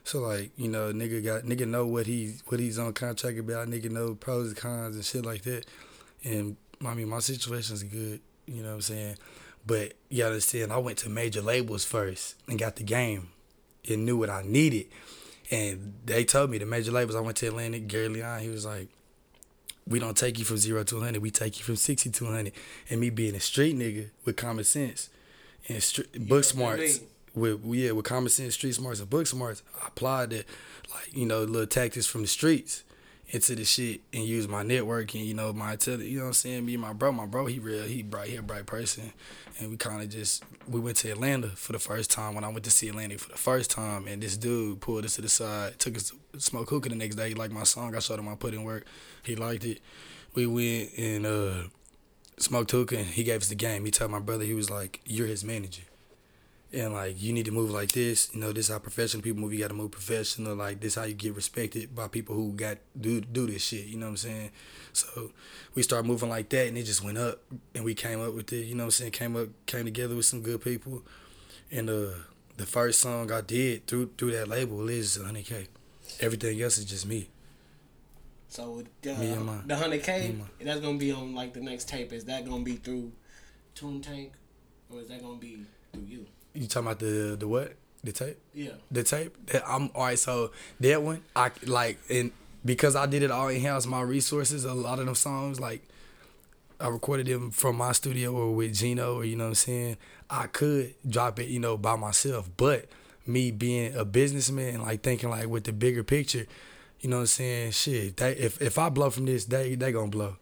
So 0.05 0.21
like, 0.21 0.53
you 0.57 0.69
know, 0.69 0.91
nigga 0.91 1.23
got 1.23 1.43
nigga 1.43 1.69
know 1.69 1.87
what 1.87 2.07
he 2.07 2.37
what 2.47 2.61
he's 2.61 2.79
on 2.79 2.95
contract 2.95 3.39
about. 3.39 3.69
Nigga 3.69 3.91
know 3.91 4.15
pros 4.15 4.49
and 4.49 4.57
cons 4.57 4.97
and 4.97 5.05
shit 5.05 5.27
like 5.27 5.43
that. 5.43 5.67
And 6.25 6.57
I 6.83 6.95
mean, 6.95 7.11
my 7.11 7.19
situation's 7.19 7.83
good. 7.83 8.23
You 8.47 8.63
know 8.63 8.71
what 8.71 8.75
I'm 8.77 8.81
saying? 8.81 9.17
But 9.67 9.93
you 10.09 10.23
gotta 10.23 10.31
understand, 10.31 10.73
I 10.73 10.79
went 10.79 10.97
to 11.01 11.11
major 11.11 11.43
labels 11.43 11.85
first 11.85 12.37
and 12.49 12.59
got 12.59 12.77
the 12.77 12.85
game 12.85 13.29
and 13.87 14.07
knew 14.07 14.17
what 14.17 14.31
I 14.31 14.45
needed. 14.47 14.87
And 15.51 15.93
they 16.07 16.25
told 16.25 16.49
me 16.49 16.57
the 16.57 16.65
major 16.65 16.91
labels. 16.91 17.17
I 17.17 17.21
went 17.21 17.37
to 17.37 17.49
Atlantic. 17.49 17.87
Gary 17.87 18.09
Leon, 18.09 18.41
he 18.41 18.49
was 18.49 18.65
like, 18.65 18.89
we 19.89 19.99
don't 19.99 20.17
take 20.17 20.39
you 20.39 20.45
from 20.45 20.59
zero 20.59 20.85
to 20.85 20.97
100. 20.97 21.23
We 21.23 21.31
take 21.31 21.59
you 21.59 21.65
from 21.65 21.77
60 21.77 22.11
to 22.11 22.25
100. 22.25 22.53
And 22.91 23.01
me 23.01 23.11
being 23.11 23.35
a 23.35 23.41
street 23.41 23.77
nigga 23.77 24.11
with 24.25 24.37
common 24.37 24.65
sense 24.65 25.09
and 25.69 25.83
street, 25.83 26.13
book 26.29 26.29
know 26.29 26.43
smarts, 26.43 27.01
with 27.35 27.65
yeah, 27.65 27.93
with 27.93 28.05
common 28.05 28.29
sense, 28.29 28.55
street 28.55 28.75
smarts, 28.75 29.01
and 29.01 29.11
book 29.11 29.27
smarts, 29.27 29.63
I 29.83 29.89
applied 29.89 30.31
that, 30.31 30.47
like 30.95 31.17
you 31.17 31.27
know, 31.27 31.43
little 31.43 31.67
tactics 31.67 32.07
from 32.07 32.23
the 32.23 32.29
streets 32.29 32.85
into 33.31 33.55
the 33.55 33.65
shit 33.65 34.01
and 34.13 34.25
use 34.25 34.49
my 34.49 34.63
network 34.63 35.15
and 35.15 35.25
you 35.25 35.35
know 35.35 35.53
my 35.53 35.77
tele, 35.77 36.05
you 36.05 36.19
know 36.19 36.25
what 36.25 36.29
I'm 36.29 36.35
saying. 36.35 36.65
Me 36.65 36.75
and 36.75 36.83
my 36.83 36.93
bro, 36.93 37.13
my 37.13 37.27
bro, 37.27 37.47
he 37.47 37.59
real, 37.59 37.85
he 37.85 38.03
bright, 38.03 38.29
he 38.31 38.37
a 38.37 38.43
bright 38.43 38.67
person, 38.67 39.13
and 39.59 39.71
we 39.71 39.77
kind 39.77 40.03
of 40.03 40.09
just 40.09 40.43
we 40.67 40.81
went 40.81 40.97
to 40.99 41.11
Atlanta 41.11 41.49
for 41.49 41.73
the 41.73 41.79
first 41.79 42.11
time 42.11 42.35
when 42.35 42.45
I 42.45 42.49
went 42.49 42.65
to 42.65 42.71
see 42.71 42.89
Atlanta 42.89 43.19
for 43.19 43.31
the 43.31 43.39
first 43.39 43.71
time, 43.71 44.07
and 44.07 44.23
this 44.23 44.37
dude 44.37 44.81
pulled 44.81 45.05
us 45.05 45.17
to 45.17 45.23
the 45.23 45.29
side, 45.29 45.79
took 45.79 45.97
us 45.97 46.11
to 46.11 46.41
smoke 46.41 46.71
hookah 46.71 46.89
the 46.89 46.95
next 46.95 47.17
day. 47.17 47.29
He 47.29 47.35
liked 47.35 47.53
my 47.53 47.65
song. 47.65 47.95
I 47.95 47.99
showed 47.99 48.19
him 48.19 48.29
I 48.29 48.35
put 48.35 48.55
in 48.55 48.65
work. 48.65 48.87
He 49.23 49.37
liked 49.37 49.65
it. 49.65 49.81
We 50.35 50.47
went 50.47 50.97
and 50.97 51.27
uh 51.27 51.69
smoked 52.39 52.71
hookah. 52.71 52.97
And 52.97 53.07
he 53.07 53.25
gave 53.25 53.43
us 53.43 53.49
the 53.49 53.55
game. 53.55 53.85
He 53.85 53.91
told 53.91 54.11
my 54.11 54.21
brother 54.21 54.45
he 54.45 54.55
was 54.55 54.71
like, 54.71 55.01
"You're 55.05 55.27
his 55.27 55.45
manager." 55.45 55.83
And 56.71 56.93
like 56.93 57.21
you 57.23 57.33
need 57.33 57.47
to 57.47 57.51
move 57.51 57.71
like 57.71 57.93
this, 57.93 58.29
you 58.35 58.41
know. 58.41 58.53
This 58.53 58.69
how 58.69 58.79
professional 58.79 59.23
people 59.23 59.41
move. 59.41 59.55
You 59.55 59.61
got 59.61 59.69
to 59.69 59.75
move 59.75 59.91
professional. 59.91 60.55
Like 60.55 60.81
this 60.81 60.97
how 60.97 61.05
you 61.05 61.15
get 61.15 61.35
respected 61.35 61.95
by 61.95 62.09
people 62.09 62.35
who 62.35 62.53
got 62.53 62.77
do 63.01 63.23
do 63.23 63.47
this 63.47 63.63
shit. 63.63 63.87
You 63.87 63.97
know 63.97 64.05
what 64.07 64.11
I'm 64.11 64.17
saying? 64.19 64.51
So 64.93 65.31
we 65.75 65.83
started 65.83 66.07
moving 66.07 66.29
like 66.29 66.51
that, 66.51 66.67
and 66.69 66.77
it 66.77 66.83
just 66.83 67.03
went 67.03 67.17
up. 67.17 67.41
And 67.75 67.85
we 67.85 67.95
came 67.95 68.21
up 68.21 68.35
with 68.35 68.53
it. 68.53 68.67
You 68.67 68.75
know 68.75 68.83
what 68.85 68.89
I'm 68.89 68.91
saying? 68.91 69.13
Came 69.13 69.35
up, 69.37 69.49
came 69.65 69.87
together 69.87 70.15
with 70.15 70.27
some 70.27 70.43
good 70.43 70.61
people. 70.61 71.03
And 71.71 71.89
uh, 71.89 72.11
the 72.59 72.67
first 72.67 73.01
song 73.01 73.33
I 73.33 73.41
did 73.41 73.87
through 73.87 74.11
through 74.19 74.33
that 74.33 74.49
label 74.49 74.87
is 74.91 75.17
100k. 75.17 75.69
Everything 76.21 76.61
else 76.61 76.77
is 76.77 76.85
just 76.85 77.07
me. 77.07 77.31
So 78.49 78.81
uh, 78.81 79.09
Me 79.19 79.31
and 79.31 79.45
my- 79.47 79.61
the 79.67 79.77
hundred 79.77 80.03
K, 80.03 80.21
me 80.21 80.27
and 80.27 80.39
my- 80.39 80.45
that's 80.65 80.81
gonna 80.81 80.99
be 80.99 81.13
on 81.13 81.35
like 81.35 81.55
the 81.55 81.61
next 81.61 81.89
tape. 81.89 82.13
Is 82.13 82.25
that 82.27 82.45
gonna 82.47 82.63
be 82.63 82.77
through 82.77 83.13
Tune 83.75 84.03
Tank, 84.03 84.33
or 84.91 85.01
is 85.01 85.09
that 85.09 85.23
gonna 85.23 85.39
be 85.39 85.61
through 85.95 86.05
you? 86.07 86.27
You 86.59 86.67
talking 86.67 86.87
about 86.89 86.99
the 86.99 87.37
the 87.39 87.47
what? 87.47 87.75
The 88.05 88.13
tape? 88.13 88.39
Yeah. 88.55 88.71
the 88.91 89.03
tape 89.03 89.37
I'm 89.67 89.91
all 89.95 90.05
right. 90.05 90.19
So 90.19 90.53
that 90.81 91.03
one, 91.03 91.23
I 91.35 91.51
like, 91.67 91.99
and 92.09 92.33
because 92.65 92.97
I 92.97 93.07
did 93.07 93.23
it 93.23 93.31
all 93.31 93.49
in 93.49 93.61
house, 93.63 93.87
my 93.87 94.01
resources, 94.01 94.65
a 94.65 94.75
lot 94.75 94.99
of 94.99 95.07
them 95.07 95.15
songs, 95.15 95.61
like 95.61 95.83
I 96.81 96.89
recorded 96.89 97.27
them 97.27 97.51
from 97.51 97.77
my 97.77 97.93
studio 97.93 98.33
or 98.33 98.55
with 98.55 98.75
Gino, 98.75 99.17
or 99.17 99.25
you 99.25 99.37
know 99.37 99.45
what 99.45 99.49
I'm 99.51 99.55
saying. 99.57 99.97
I 100.31 100.47
could 100.47 100.95
drop 101.09 101.39
it, 101.39 101.49
you 101.49 101.59
know, 101.59 101.77
by 101.77 101.97
myself, 101.97 102.51
but 102.57 102.87
me 103.27 103.51
being 103.51 103.95
a 103.95 104.05
businessman, 104.05 104.83
like 104.83 105.03
thinking 105.03 105.31
like 105.31 105.47
with 105.49 105.65
the 105.65 105.73
bigger 105.73 106.03
picture, 106.05 106.47
you 107.01 107.09
know 107.09 107.17
what 107.17 107.23
I'm 107.23 107.27
saying. 107.27 107.71
Shit, 107.73 108.17
they, 108.17 108.33
if 108.33 108.61
if 108.61 108.79
I 108.79 108.89
blow 108.89 109.11
from 109.11 109.27
this, 109.27 109.45
they 109.45 109.75
they 109.75 109.93
gonna 109.93 110.09
blow. 110.09 110.37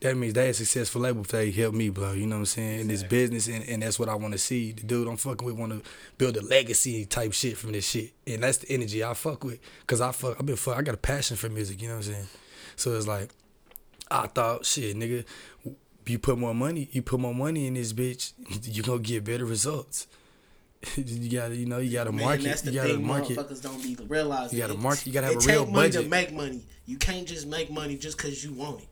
That 0.00 0.16
means 0.16 0.34
they 0.34 0.50
a 0.50 0.54
successful 0.54 1.00
label 1.00 1.22
if 1.22 1.28
they 1.28 1.50
help 1.50 1.74
me 1.74 1.88
blow. 1.88 2.12
You 2.12 2.26
know 2.26 2.36
what 2.36 2.40
I'm 2.40 2.46
saying? 2.46 2.80
In 2.80 2.88
this 2.88 3.02
business, 3.02 3.48
and, 3.48 3.64
and 3.68 3.82
that's 3.82 3.98
what 3.98 4.08
I 4.10 4.14
want 4.14 4.32
to 4.32 4.38
see. 4.38 4.72
The 4.72 4.82
dude 4.82 5.08
I'm 5.08 5.16
fucking 5.16 5.46
with 5.46 5.56
want 5.56 5.72
to 5.72 5.82
build 6.18 6.36
a 6.36 6.42
legacy 6.42 7.06
type 7.06 7.32
shit 7.32 7.56
from 7.56 7.72
this 7.72 7.88
shit, 7.88 8.12
and 8.26 8.42
that's 8.42 8.58
the 8.58 8.70
energy 8.72 9.02
I 9.02 9.14
fuck 9.14 9.42
with. 9.42 9.58
Cause 9.86 10.00
I 10.02 10.12
fuck, 10.12 10.36
I've 10.38 10.44
been 10.46 10.56
fuck, 10.56 10.76
I 10.76 10.82
got 10.82 10.94
a 10.94 10.98
passion 10.98 11.36
for 11.38 11.48
music. 11.48 11.80
You 11.80 11.88
know 11.88 11.94
what 11.94 12.06
I'm 12.06 12.12
saying? 12.12 12.26
So 12.76 12.94
it's 12.94 13.06
like, 13.06 13.30
I 14.10 14.26
thought, 14.26 14.66
shit, 14.66 14.96
nigga, 14.96 15.24
you 16.06 16.18
put 16.18 16.36
more 16.38 16.54
money, 16.54 16.88
you 16.92 17.00
put 17.02 17.18
more 17.18 17.34
money 17.34 17.66
in 17.66 17.74
this 17.74 17.92
bitch, 17.94 18.32
you 18.62 18.82
gonna 18.82 18.98
get 19.00 19.24
better 19.24 19.46
results. 19.46 20.06
you 20.96 21.30
gotta, 21.30 21.56
you 21.56 21.64
know, 21.66 21.78
you 21.78 21.90
gotta 21.90 22.12
Man, 22.12 22.24
market, 22.26 22.44
that's 22.44 22.60
the 22.60 22.70
you 22.70 22.76
gotta 22.82 22.94
thing 22.94 23.06
market. 23.06 23.38
motherfuckers 23.38 23.62
don't 23.62 23.82
be 23.82 23.96
realizing. 24.06 24.58
You 24.58 24.62
gotta 24.64 24.74
It- 24.74 24.80
market- 24.80 25.06
you 25.06 25.12
gotta 25.14 25.26
have 25.28 25.36
it 25.36 25.44
a 25.44 25.48
real 25.48 25.66
money 25.66 25.88
budget. 25.88 26.02
to 26.04 26.08
make 26.10 26.32
money. 26.32 26.62
You 26.84 26.98
can't 26.98 27.26
just 27.26 27.46
make 27.46 27.70
money 27.70 27.96
just 27.96 28.18
because 28.18 28.44
you 28.44 28.52
want 28.52 28.82
it. 28.82 28.88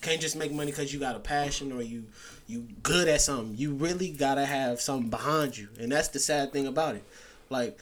Can't 0.00 0.20
just 0.20 0.36
make 0.36 0.52
money 0.52 0.70
because 0.70 0.92
you 0.92 1.00
got 1.00 1.16
a 1.16 1.20
passion 1.20 1.72
or 1.72 1.82
you 1.82 2.04
you 2.46 2.66
good 2.82 3.08
at 3.08 3.20
something. 3.20 3.56
You 3.56 3.72
really 3.72 4.10
gotta 4.10 4.44
have 4.44 4.80
something 4.80 5.10
behind 5.10 5.56
you, 5.56 5.68
and 5.80 5.90
that's 5.90 6.08
the 6.08 6.18
sad 6.18 6.52
thing 6.52 6.66
about 6.66 6.94
it. 6.94 7.04
Like, 7.50 7.78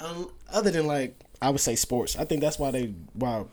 um, 0.00 0.30
other 0.52 0.70
than 0.70 0.86
like 0.86 1.14
I 1.40 1.50
would 1.50 1.60
say 1.60 1.76
sports, 1.76 2.16
I 2.16 2.24
think 2.24 2.40
that's 2.40 2.58
why 2.58 2.70
they 2.70 2.94
why 3.14 3.44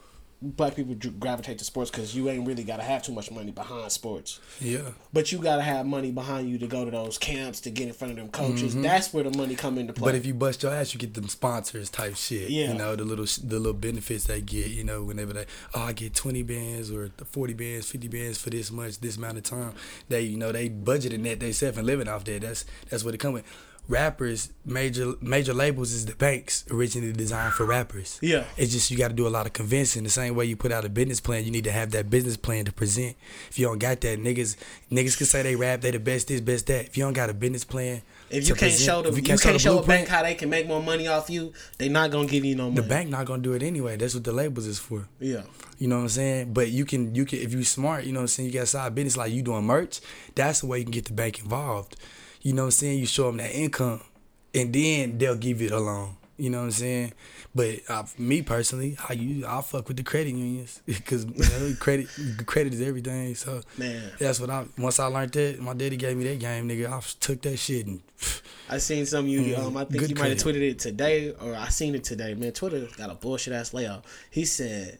black 0.41 0.75
people 0.75 0.95
gravitate 1.19 1.57
to 1.57 1.65
sports 1.65 1.91
because 1.91 2.15
you 2.15 2.29
ain't 2.29 2.47
really 2.47 2.63
gotta 2.63 2.83
have 2.83 3.03
too 3.03 3.11
much 3.11 3.29
money 3.29 3.51
behind 3.51 3.91
sports. 3.91 4.39
Yeah. 4.59 4.91
But 5.11 5.31
you 5.31 5.39
gotta 5.39 5.61
have 5.61 5.85
money 5.85 6.11
behind 6.11 6.49
you 6.49 6.57
to 6.59 6.67
go 6.67 6.85
to 6.85 6.91
those 6.91 7.17
camps 7.17 7.59
to 7.61 7.69
get 7.69 7.87
in 7.87 7.93
front 7.93 8.11
of 8.11 8.17
them 8.17 8.29
coaches. 8.29 8.75
That's 8.75 9.13
where 9.13 9.23
the 9.23 9.37
money 9.37 9.55
come 9.55 9.77
into 9.77 9.91
play. 9.91 9.99
Mm-hmm. 9.99 10.05
But 10.05 10.15
if 10.15 10.25
you 10.25 10.33
bust 10.33 10.63
your 10.63 10.73
ass, 10.73 10.93
you 10.93 10.99
get 10.99 11.13
them 11.13 11.27
sponsors 11.27 11.89
type 11.89 12.15
shit. 12.15 12.49
Yeah. 12.49 12.71
You 12.71 12.73
know 12.75 12.95
the 12.95 13.03
little 13.03 13.25
the 13.25 13.57
little 13.59 13.73
benefits 13.73 14.25
they 14.25 14.41
get. 14.41 14.67
You 14.67 14.85
know 14.85 15.03
whenever 15.03 15.33
they 15.33 15.45
oh 15.73 15.81
I 15.81 15.93
get 15.93 16.13
twenty 16.13 16.43
bands 16.43 16.89
or 16.89 17.11
forty 17.25 17.53
bands, 17.53 17.89
fifty 17.89 18.07
bands 18.07 18.37
for 18.37 18.49
this 18.49 18.71
much, 18.71 18.99
this 18.99 19.17
amount 19.17 19.37
of 19.37 19.43
time. 19.43 19.73
They 20.07 20.21
you 20.21 20.37
know 20.37 20.51
they 20.51 20.69
budgeting 20.69 21.23
that 21.23 21.41
they 21.41 21.51
self 21.51 21.77
and 21.77 21.85
living 21.85 22.07
off 22.07 22.23
that. 22.25 22.41
That's 22.41 22.65
that's 22.89 23.03
what 23.03 23.13
it 23.13 23.17
come 23.17 23.33
with. 23.33 23.45
Rappers, 23.89 24.51
major 24.65 25.15
major 25.19 25.51
labels 25.51 25.91
is 25.91 26.05
the 26.05 26.13
banks 26.13 26.63
originally 26.69 27.11
designed 27.11 27.53
for 27.53 27.65
rappers. 27.65 28.19
Yeah. 28.21 28.43
It's 28.55 28.71
just 28.71 28.91
you 28.91 28.97
got 28.97 29.07
to 29.07 29.15
do 29.15 29.27
a 29.27 29.29
lot 29.29 29.47
of 29.47 29.53
convincing. 29.53 30.03
The 30.03 30.11
same 30.11 30.35
way 30.35 30.45
you 30.45 30.55
put 30.55 30.71
out 30.71 30.85
a 30.85 30.89
business 30.89 31.19
plan, 31.19 31.43
you 31.43 31.49
need 31.49 31.63
to 31.63 31.71
have 31.71 31.89
that 31.91 32.07
business 32.07 32.37
plan 32.37 32.65
to 32.65 32.71
present. 32.71 33.15
If 33.49 33.57
you 33.57 33.65
don't 33.65 33.79
got 33.79 33.99
that, 34.01 34.19
niggas 34.19 34.57
niggas 34.91 35.17
can 35.17 35.25
say 35.25 35.41
they 35.41 35.55
rap, 35.55 35.81
they 35.81 35.89
the 35.89 35.99
best 35.99 36.27
this, 36.27 36.39
best 36.39 36.67
that. 36.67 36.85
If 36.85 36.97
you 36.97 37.03
don't 37.03 37.13
got 37.13 37.31
a 37.31 37.33
business 37.33 37.63
plan, 37.63 38.03
if 38.29 38.47
you 38.47 38.53
can't 38.53 38.71
present- 38.73 38.85
show 38.85 39.01
the 39.01 39.09
if 39.09 39.17
you 39.17 39.23
can't, 39.23 39.39
show, 39.59 39.71
a 39.71 39.73
blueprint, 39.77 39.87
bank 39.87 40.07
how 40.07 40.21
they 40.21 40.35
can 40.35 40.51
make 40.51 40.67
more 40.67 40.83
money 40.83 41.07
off 41.07 41.27
you, 41.31 41.51
they 41.79 41.89
not 41.89 42.11
gonna 42.11 42.27
give 42.27 42.45
you 42.45 42.53
no 42.55 42.69
money. 42.69 42.75
the 42.75 42.87
bank 42.87 43.09
not 43.09 43.25
gonna 43.25 43.41
do 43.41 43.53
it 43.53 43.63
anyway. 43.63 43.97
That's 43.97 44.13
what 44.13 44.23
the 44.23 44.31
labels 44.31 44.67
is 44.67 44.77
for. 44.77 45.07
Yeah. 45.19 45.41
You 45.79 45.87
know 45.87 45.95
what 45.95 46.03
I'm 46.03 46.09
saying? 46.09 46.53
But 46.53 46.69
you 46.69 46.85
can 46.85 47.15
you 47.15 47.25
can 47.25 47.39
if 47.39 47.53
you 47.53 47.63
smart, 47.63 48.03
you 48.03 48.13
know 48.13 48.19
what 48.19 48.25
I'm 48.25 48.27
saying, 48.27 48.49
you 48.49 48.53
got 48.53 48.63
a 48.63 48.67
side 48.67 48.93
business 48.93 49.17
like 49.17 49.31
you 49.31 49.41
doing 49.41 49.63
merch, 49.63 49.99
that's 50.35 50.59
the 50.59 50.67
way 50.67 50.77
you 50.77 50.83
can 50.83 50.91
get 50.91 51.05
the 51.05 51.13
bank 51.13 51.39
involved. 51.39 51.95
You 52.41 52.53
know 52.53 52.63
what 52.63 52.67
I'm 52.67 52.71
saying? 52.71 52.99
You 52.99 53.05
show 53.05 53.27
them 53.27 53.37
that 53.37 53.51
income 53.51 54.01
and 54.53 54.73
then 54.73 55.17
they'll 55.17 55.35
give 55.35 55.61
you 55.61 55.69
the 55.69 55.79
loan. 55.79 56.15
You 56.37 56.49
know 56.49 56.59
what 56.59 56.65
I'm 56.65 56.71
saying? 56.71 57.13
But 57.53 57.79
uh, 57.89 58.03
me 58.17 58.41
personally, 58.41 58.97
I 59.09 59.13
use 59.13 59.43
I 59.43 59.59
fuck 59.59 59.89
with 59.89 59.97
the 59.97 60.03
credit 60.03 60.29
unions 60.29 60.81
because 60.85 61.25
you 61.25 61.75
credit 61.75 62.07
credit 62.45 62.73
is 62.73 62.81
everything. 62.81 63.35
So 63.35 63.61
Man. 63.77 64.11
that's 64.17 64.39
what 64.39 64.49
I 64.49 64.65
once 64.77 64.99
I 65.01 65.07
learned 65.07 65.33
that 65.33 65.59
my 65.59 65.73
daddy 65.73 65.97
gave 65.97 66.15
me 66.15 66.23
that 66.29 66.39
game, 66.39 66.69
nigga. 66.69 66.89
I 66.89 67.01
took 67.19 67.41
that 67.41 67.57
shit 67.57 67.87
and 67.87 68.01
I 68.69 68.77
seen 68.77 69.05
some 69.05 69.25
of 69.25 69.29
you. 69.29 69.41
Mm, 69.41 69.65
Um, 69.65 69.77
I 69.77 69.83
think 69.83 70.07
you 70.07 70.15
might 70.15 70.29
have 70.29 70.37
tweeted 70.37 70.61
it 70.61 70.79
today, 70.79 71.31
or 71.33 71.55
I 71.55 71.67
seen 71.69 71.93
it 71.95 72.05
today. 72.05 72.35
Man, 72.35 72.53
Twitter 72.53 72.87
got 72.97 73.09
a 73.09 73.15
bullshit 73.15 73.53
ass 73.53 73.73
layout. 73.73 74.05
He 74.29 74.45
said, 74.45 74.99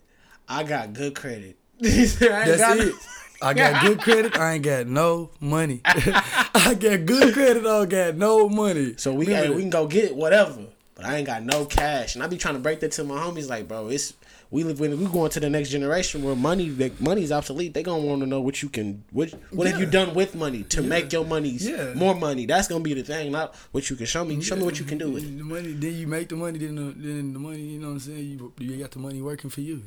"I 0.49 0.63
got 0.63 0.91
good 0.91 1.15
credit." 1.15 1.55
He 1.79 2.05
said, 2.07 2.31
"I 2.33 2.49
ain't 2.49 2.57
That's 2.57 2.81
it. 2.81 2.95
I 3.41 3.53
got 3.53 3.81
good 3.85 3.99
credit. 3.99 4.37
I 4.37 4.53
ain't 4.53 4.63
got 4.63 4.87
no 4.87 5.31
money. 5.39 5.81
I 5.85 6.75
got 6.79 7.05
good 7.05 7.33
credit. 7.33 7.61
I 7.61 7.63
don't 7.63 7.89
got 7.89 8.15
no 8.15 8.49
money. 8.49 8.95
So 8.97 9.13
we 9.13 9.25
we 9.27 9.61
can 9.61 9.69
go 9.69 9.87
get 9.87 10.15
whatever, 10.15 10.65
but 10.95 11.05
I 11.05 11.17
ain't 11.17 11.27
got 11.27 11.43
no 11.43 11.65
cash. 11.65 12.15
And 12.15 12.23
I 12.23 12.27
be 12.27 12.37
trying 12.37 12.55
to 12.55 12.59
break 12.59 12.79
that 12.81 12.91
to 12.93 13.03
my 13.03 13.17
homies, 13.19 13.49
like, 13.49 13.67
bro, 13.67 13.87
it's 13.89 14.13
we 14.51 14.63
live 14.63 14.79
when 14.79 14.97
we 14.99 15.05
going 15.05 15.29
to 15.29 15.39
the 15.39 15.47
next 15.49 15.69
generation 15.69 16.23
where 16.23 16.35
money 16.35 16.71
like, 16.71 16.99
money's 16.99 17.31
obsolete. 17.31 17.73
They 17.75 17.83
gonna 17.83 18.03
want 18.03 18.21
to 18.21 18.27
know 18.27 18.41
what 18.41 18.63
you 18.63 18.67
can 18.69 19.03
what 19.11 19.29
what 19.51 19.67
have 19.67 19.79
you 19.79 19.85
done 19.85 20.15
with 20.15 20.33
money 20.35 20.63
to 20.63 20.81
make 20.81 21.13
your 21.13 21.23
money 21.23 21.49
Yeah. 21.49 21.93
more 21.93 22.15
money. 22.15 22.45
That's 22.47 22.67
gonna 22.67 22.83
be 22.83 22.95
the 22.95 23.03
thing, 23.03 23.31
not 23.31 23.55
what 23.71 23.89
you 23.89 23.95
can 23.95 24.07
show 24.07 24.25
me. 24.25 24.41
Show 24.41 24.55
me 24.55 24.63
what 24.63 24.79
you 24.79 24.85
can 24.85 24.97
do 24.97 25.11
with. 25.11 25.23
The 25.37 25.43
money, 25.43 25.73
then 25.73 25.93
you 25.93 26.07
make 26.07 26.29
the 26.29 26.35
money. 26.35 26.57
Then 26.57 26.75
the, 26.75 26.93
then 26.97 27.33
the 27.33 27.39
money, 27.39 27.59
you 27.59 27.79
know 27.79 27.87
what 27.87 27.93
I'm 27.93 27.99
saying. 27.99 28.25
You 28.25 28.53
you 28.57 28.77
got 28.77 28.91
the 28.91 28.99
money 28.99 29.21
working 29.21 29.49
for 29.51 29.61
you. 29.61 29.83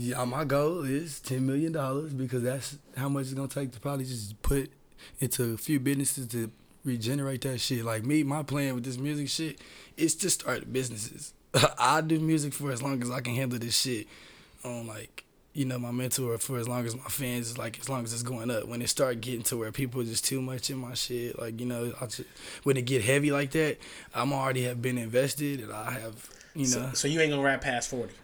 Yeah, 0.00 0.24
my 0.26 0.44
goal 0.44 0.84
is 0.84 1.18
ten 1.18 1.44
million 1.44 1.72
dollars 1.72 2.14
because 2.14 2.44
that's 2.44 2.78
how 2.96 3.08
much 3.08 3.22
it's 3.24 3.34
gonna 3.34 3.48
take 3.48 3.72
to 3.72 3.80
probably 3.80 4.04
just 4.04 4.40
put 4.42 4.70
into 5.18 5.54
a 5.54 5.56
few 5.56 5.80
businesses 5.80 6.28
to 6.28 6.52
regenerate 6.84 7.40
that 7.40 7.58
shit. 7.58 7.84
Like 7.84 8.04
me, 8.04 8.22
my 8.22 8.44
plan 8.44 8.76
with 8.76 8.84
this 8.84 8.96
music 8.96 9.28
shit 9.28 9.60
is 9.96 10.14
to 10.16 10.30
start 10.30 10.72
businesses. 10.72 11.34
I 11.78 12.00
do 12.00 12.20
music 12.20 12.54
for 12.54 12.70
as 12.70 12.80
long 12.80 13.02
as 13.02 13.10
I 13.10 13.20
can 13.20 13.34
handle 13.34 13.58
this 13.58 13.76
shit. 13.76 14.06
On 14.62 14.86
like 14.86 15.24
you 15.52 15.64
know 15.64 15.80
my 15.80 15.90
mentor 15.90 16.38
for 16.38 16.58
as 16.58 16.68
long 16.68 16.86
as 16.86 16.94
my 16.94 17.02
fans 17.02 17.50
is 17.50 17.58
like 17.58 17.80
as 17.80 17.88
long 17.88 18.04
as 18.04 18.12
it's 18.12 18.22
going 18.22 18.52
up. 18.52 18.68
When 18.68 18.80
it 18.80 18.88
start 18.90 19.20
getting 19.20 19.42
to 19.44 19.56
where 19.56 19.72
people 19.72 20.00
are 20.00 20.04
just 20.04 20.24
too 20.24 20.40
much 20.40 20.70
in 20.70 20.78
my 20.78 20.94
shit, 20.94 21.36
like 21.40 21.58
you 21.58 21.66
know, 21.66 21.92
I 22.00 22.06
just, 22.06 22.22
when 22.62 22.76
it 22.76 22.82
get 22.82 23.02
heavy 23.02 23.32
like 23.32 23.50
that, 23.50 23.78
I'm 24.14 24.32
already 24.32 24.62
have 24.62 24.80
been 24.80 24.96
invested 24.96 25.58
and 25.58 25.72
I 25.72 25.90
have 25.90 26.30
you 26.54 26.66
know. 26.66 26.66
So, 26.66 26.90
so 26.94 27.08
you 27.08 27.20
ain't 27.20 27.32
gonna 27.32 27.42
rap 27.42 27.62
past 27.62 27.90
forty. 27.90 28.14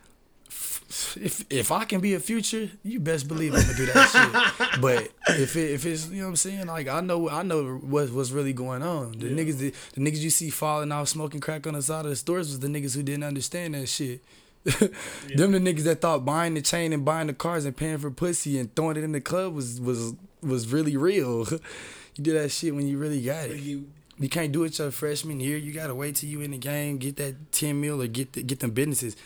If 1.17 1.45
if 1.51 1.73
I 1.73 1.85
can 1.85 2.01
be 2.01 2.15
a 2.15 2.21
future, 2.21 2.71
you 2.83 3.01
best 3.01 3.27
believe 3.27 3.55
I'm 3.55 3.63
gonna 3.63 3.75
do 3.75 3.87
that 3.87 4.09
shit. 4.11 4.81
But 4.81 5.09
if 5.29 5.57
it, 5.57 5.73
if 5.73 5.87
it's 5.87 6.09
you 6.09 6.19
know 6.19 6.25
what 6.25 6.31
I'm 6.31 6.37
saying, 6.37 6.67
like 6.67 6.89
I 6.89 7.01
know 7.01 7.29
I 7.29 7.43
know 7.43 7.77
what 7.77 8.11
what's 8.11 8.31
really 8.31 8.53
going 8.53 8.83
on. 8.83 9.13
The 9.13 9.29
niggas 9.29 9.59
the, 9.59 9.75
the 9.95 10.01
niggas 10.01 10.21
you 10.21 10.31
see 10.31 10.51
falling 10.51 10.93
off 10.93 11.09
smoking 11.09 11.41
crack 11.41 11.67
on 11.67 11.75
the 11.75 11.83
side 11.83 12.05
of 12.05 12.11
the 12.11 12.17
stores 12.17 12.49
was 12.49 12.61
the 12.61 12.69
niggas 12.69 12.95
who 12.95 13.03
didn't 13.03 13.25
understand 13.25 13.75
that 13.75 13.89
shit. 13.89 14.23
Them 14.65 15.53
the 15.53 15.59
niggas 15.59 15.85
that 15.85 16.01
thought 16.01 16.25
buying 16.25 16.55
the 16.55 16.63
chain 16.63 16.93
and 16.93 17.05
buying 17.05 17.27
the 17.27 17.35
cars 17.35 17.65
and 17.65 17.77
paying 17.77 17.99
for 17.99 18.11
pussy 18.11 18.59
and 18.59 18.75
throwing 18.75 18.97
it 18.97 19.05
in 19.05 19.13
the 19.13 19.21
club 19.21 19.55
was 19.55 19.81
was 19.81 20.15
was 20.43 20.73
really 20.73 20.97
real. 20.97 21.47
you 22.17 22.23
do 22.23 22.33
that 22.35 22.51
shit 22.51 22.75
when 22.75 22.87
you 22.87 22.99
really 22.99 23.23
got 23.23 23.51
it. 23.51 23.61
You 23.61 23.87
You 24.19 24.29
can't 24.29 24.53
do 24.53 24.65
it 24.65 24.79
your 24.79 24.91
freshman 24.91 25.41
year. 25.41 25.57
You 25.57 25.73
gotta 25.73 25.95
wait 25.95 26.17
till 26.17 26.29
you 26.29 26.41
in 26.41 26.53
the 26.53 26.59
game, 26.59 26.99
get 26.99 27.17
that 27.17 27.53
ten 27.53 27.81
mil 27.81 28.01
or 28.01 28.07
get 28.07 28.35
the, 28.35 28.43
get 28.43 28.61
them 28.61 28.71
businesses. 28.71 29.17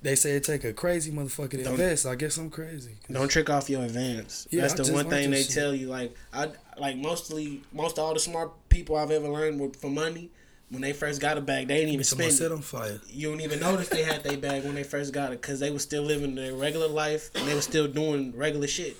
They 0.00 0.14
say 0.14 0.32
it 0.32 0.44
take 0.44 0.64
a 0.64 0.72
crazy 0.72 1.10
motherfucker 1.10 1.62
to 1.62 1.70
invest. 1.70 2.06
I 2.06 2.14
guess 2.14 2.36
I'm 2.36 2.50
crazy. 2.50 2.92
Don't 3.10 3.28
trick 3.28 3.50
off 3.50 3.68
your 3.68 3.82
advance. 3.84 4.46
Yeah, 4.50 4.62
That's 4.62 4.78
I 4.78 4.84
the 4.84 4.92
one 4.92 5.08
thing 5.10 5.30
they 5.30 5.42
shit. 5.42 5.54
tell 5.54 5.74
you. 5.74 5.88
Like 5.88 6.14
I 6.32 6.50
like 6.78 6.96
mostly 6.96 7.62
most 7.72 7.98
all 7.98 8.14
the 8.14 8.20
smart 8.20 8.52
people 8.68 8.96
I've 8.96 9.10
ever 9.10 9.28
learned 9.28 9.60
with 9.60 9.76
for 9.76 9.90
money. 9.90 10.30
When 10.70 10.82
they 10.82 10.92
first 10.92 11.20
got 11.22 11.38
a 11.38 11.40
bag, 11.40 11.66
they 11.68 11.76
didn't 11.78 11.94
even 11.94 12.04
Someone 12.04 12.30
spend 12.30 12.38
set 12.38 12.52
on 12.52 12.60
fire. 12.60 13.00
You 13.08 13.30
don't 13.30 13.40
even 13.40 13.58
notice 13.58 13.88
they 13.88 14.02
had 14.02 14.22
their 14.22 14.36
bag 14.36 14.64
when 14.64 14.74
they 14.74 14.82
first 14.84 15.14
got 15.14 15.32
it 15.32 15.40
because 15.40 15.60
they 15.60 15.70
were 15.70 15.78
still 15.78 16.02
living 16.02 16.34
their 16.34 16.54
regular 16.54 16.88
life 16.88 17.30
and 17.34 17.48
they 17.48 17.54
were 17.54 17.62
still 17.62 17.88
doing 17.88 18.36
regular 18.36 18.66
shit, 18.66 18.94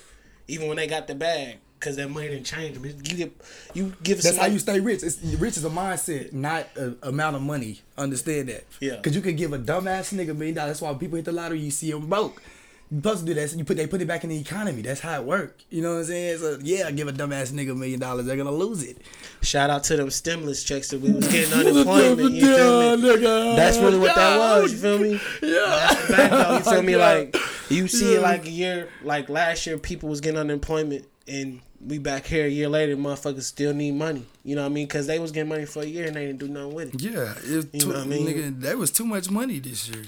even 0.47 0.67
when 0.67 0.77
they 0.77 0.87
got 0.87 1.05
the 1.05 1.13
bag. 1.13 1.59
Cause 1.79 1.95
that 1.95 2.09
money 2.09 2.27
didn't 2.27 2.45
change 2.45 2.73
them. 2.75 2.85
You 2.85 2.91
get, 2.93 3.31
you 3.73 3.93
give 4.03 4.21
That's 4.21 4.35
how 4.37 4.47
you 4.47 4.59
stay 4.59 4.81
rich. 4.81 5.01
It's, 5.01 5.21
rich 5.23 5.55
is 5.55 5.63
a 5.63 5.69
mindset, 5.69 6.33
not 6.33 6.67
a 6.75 6.93
amount 7.03 7.37
of 7.37 7.41
money. 7.41 7.79
Understand 7.97 8.49
that? 8.49 8.65
Yeah. 8.81 8.97
Because 8.97 9.15
you 9.15 9.21
can 9.21 9.37
give 9.37 9.53
a 9.53 9.57
dumbass 9.59 10.13
nigga 10.13 10.35
million 10.35 10.55
dollars. 10.55 10.71
That's 10.71 10.81
why 10.81 10.89
when 10.89 10.99
people 10.99 11.15
hit 11.15 11.23
the 11.25 11.31
lottery, 11.31 11.59
you 11.59 11.71
see 11.71 11.89
them 11.91 12.07
broke. 12.07 12.41
You 12.91 12.97
supposed 12.97 13.19
to 13.19 13.25
do 13.27 13.33
that. 13.35 13.49
So 13.51 13.57
you 13.57 13.63
put 13.63 13.77
they 13.77 13.85
put 13.87 14.01
it 14.01 14.07
back 14.07 14.23
in 14.23 14.31
the 14.31 14.37
economy. 14.39 14.81
That's 14.81 14.99
how 14.99 15.21
it 15.21 15.23
work. 15.23 15.59
You 15.69 15.81
know 15.83 15.91
what 15.93 15.99
I'm 15.99 16.05
saying? 16.05 16.39
So 16.39 16.57
yeah, 16.61 16.89
give 16.91 17.07
a 17.07 17.13
dumbass 17.13 17.53
nigga 17.53 17.71
a 17.71 17.75
million 17.75 17.99
dollars. 17.99 18.25
They're 18.25 18.35
gonna 18.35 18.51
lose 18.51 18.83
it. 18.83 18.97
Shout 19.41 19.69
out 19.69 19.83
to 19.85 19.95
them 19.95 20.09
stimulus 20.09 20.63
checks 20.63 20.89
that 20.89 20.99
we 20.99 21.11
was 21.11 21.27
getting 21.27 21.53
unemployment. 21.53 22.31
You 22.33 22.41
feel 22.55 22.97
me? 22.97 23.03
nigga. 23.03 23.55
That's 23.55 23.77
really 23.77 23.99
what 23.99 24.15
that 24.15 24.37
was. 24.37 24.71
You 24.73 24.77
feel 24.79 24.97
me? 24.99 25.11
Yeah. 25.43 25.65
That's 25.65 26.07
the 26.07 26.13
fact, 26.13 26.31
though. 26.31 26.53
You 26.55 26.59
feel 26.59 26.81
me? 26.81 26.95
Like 26.97 27.35
you 27.69 27.87
see 27.87 28.13
it 28.13 28.15
Yeah. 28.15 28.19
like 28.27 28.45
a 28.47 28.49
year, 28.49 28.89
like 29.03 29.29
last 29.29 29.67
year, 29.67 29.77
people 29.77 30.09
was 30.09 30.19
getting 30.19 30.39
unemployment, 30.39 31.05
and 31.27 31.61
we 31.85 31.97
back 31.97 32.25
here 32.25 32.45
a 32.45 32.49
year 32.49 32.67
later, 32.69 32.95
motherfuckers 32.97 33.43
still 33.43 33.73
need 33.73 33.93
money. 33.93 34.25
You 34.43 34.55
know 34.55 34.63
what 34.63 34.71
I 34.71 34.73
mean? 34.73 34.87
Because 34.87 35.07
they 35.07 35.19
was 35.19 35.31
getting 35.31 35.49
money 35.49 35.65
for 35.65 35.81
a 35.83 35.85
year 35.85 36.07
and 36.07 36.15
they 36.15 36.25
didn't 36.27 36.39
do 36.39 36.47
nothing 36.47 36.73
with 36.73 36.93
it. 36.95 37.01
Yeah, 37.01 37.33
it 37.37 37.69
You 37.73 37.79
too, 37.79 37.87
know 37.87 37.93
what 37.95 38.03
I 38.03 38.07
mean? 38.07 38.27
nigga, 38.27 38.61
that 38.61 38.77
was 38.77 38.91
too 38.91 39.05
much 39.05 39.29
money 39.31 39.59
this 39.59 39.87
year. 39.89 40.03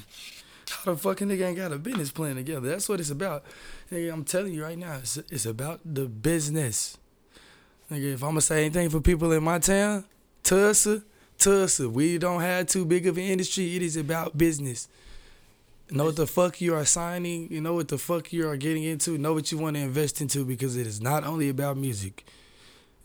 How 0.70 0.92
the 0.94 0.98
fucking 0.98 1.28
nigga 1.28 1.48
ain't 1.48 1.58
got 1.58 1.72
a 1.72 1.78
business 1.78 2.12
plan 2.12 2.36
together? 2.36 2.68
That's 2.70 2.88
what 2.90 3.00
it's 3.00 3.10
about. 3.10 3.44
Nigga, 3.92 4.12
I'm 4.12 4.24
telling 4.24 4.54
you 4.54 4.64
right 4.64 4.78
now, 4.78 4.98
it's, 4.98 5.18
it's 5.18 5.46
about 5.46 5.80
the 5.86 6.06
business. 6.06 6.98
Nigga, 7.92 8.14
if 8.14 8.24
I'm 8.24 8.30
gonna 8.32 8.42
say 8.42 8.66
anything 8.66 8.90
for 8.90 9.02
people 9.02 9.32
in 9.34 9.44
my 9.44 9.60
town, 9.60 10.06
Tulsa, 10.44 11.04
Tulsa, 11.38 11.90
we 11.90 12.18
don't 12.18 12.42
have 12.42 12.68
too 12.68 12.86
big 12.86 13.06
of 13.08 13.18
an 13.18 13.24
industry. 13.24 13.76
It 13.76 13.82
is 13.82 13.98
about 13.98 14.38
business. 14.38 14.88
Know 15.94 16.06
what 16.06 16.16
the 16.16 16.26
fuck 16.26 16.62
you 16.62 16.74
are 16.74 16.86
signing. 16.86 17.52
You 17.52 17.60
know 17.60 17.74
what 17.74 17.90
the 17.90 17.98
fuck 17.98 18.32
you 18.32 18.48
are 18.48 18.56
getting 18.56 18.84
into. 18.84 19.18
Know 19.18 19.34
what 19.34 19.52
you 19.52 19.58
want 19.58 19.76
to 19.76 19.82
invest 19.82 20.22
into 20.22 20.46
because 20.46 20.78
it 20.78 20.88
is 20.88 21.02
not 21.02 21.26
only 21.26 21.50
about 21.50 21.76
music. 21.76 22.26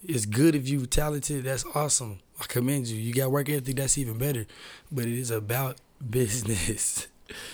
It's 0.05 0.25
good 0.25 0.55
if 0.55 0.69
you 0.69 0.87
talented. 0.87 1.45
That's 1.45 1.65
awesome. 1.75 2.21
I 2.41 2.45
commend 2.45 2.87
you. 2.87 3.01
You 3.01 3.13
got 3.13 3.33
work 3.33 3.49
ethic. 3.49 3.75
That's 3.75 3.99
even 3.99 4.19
better. 4.19 4.47
But 4.93 5.07
it 5.07 5.19
is 5.19 5.33
about 5.33 5.79
business. 6.11 7.09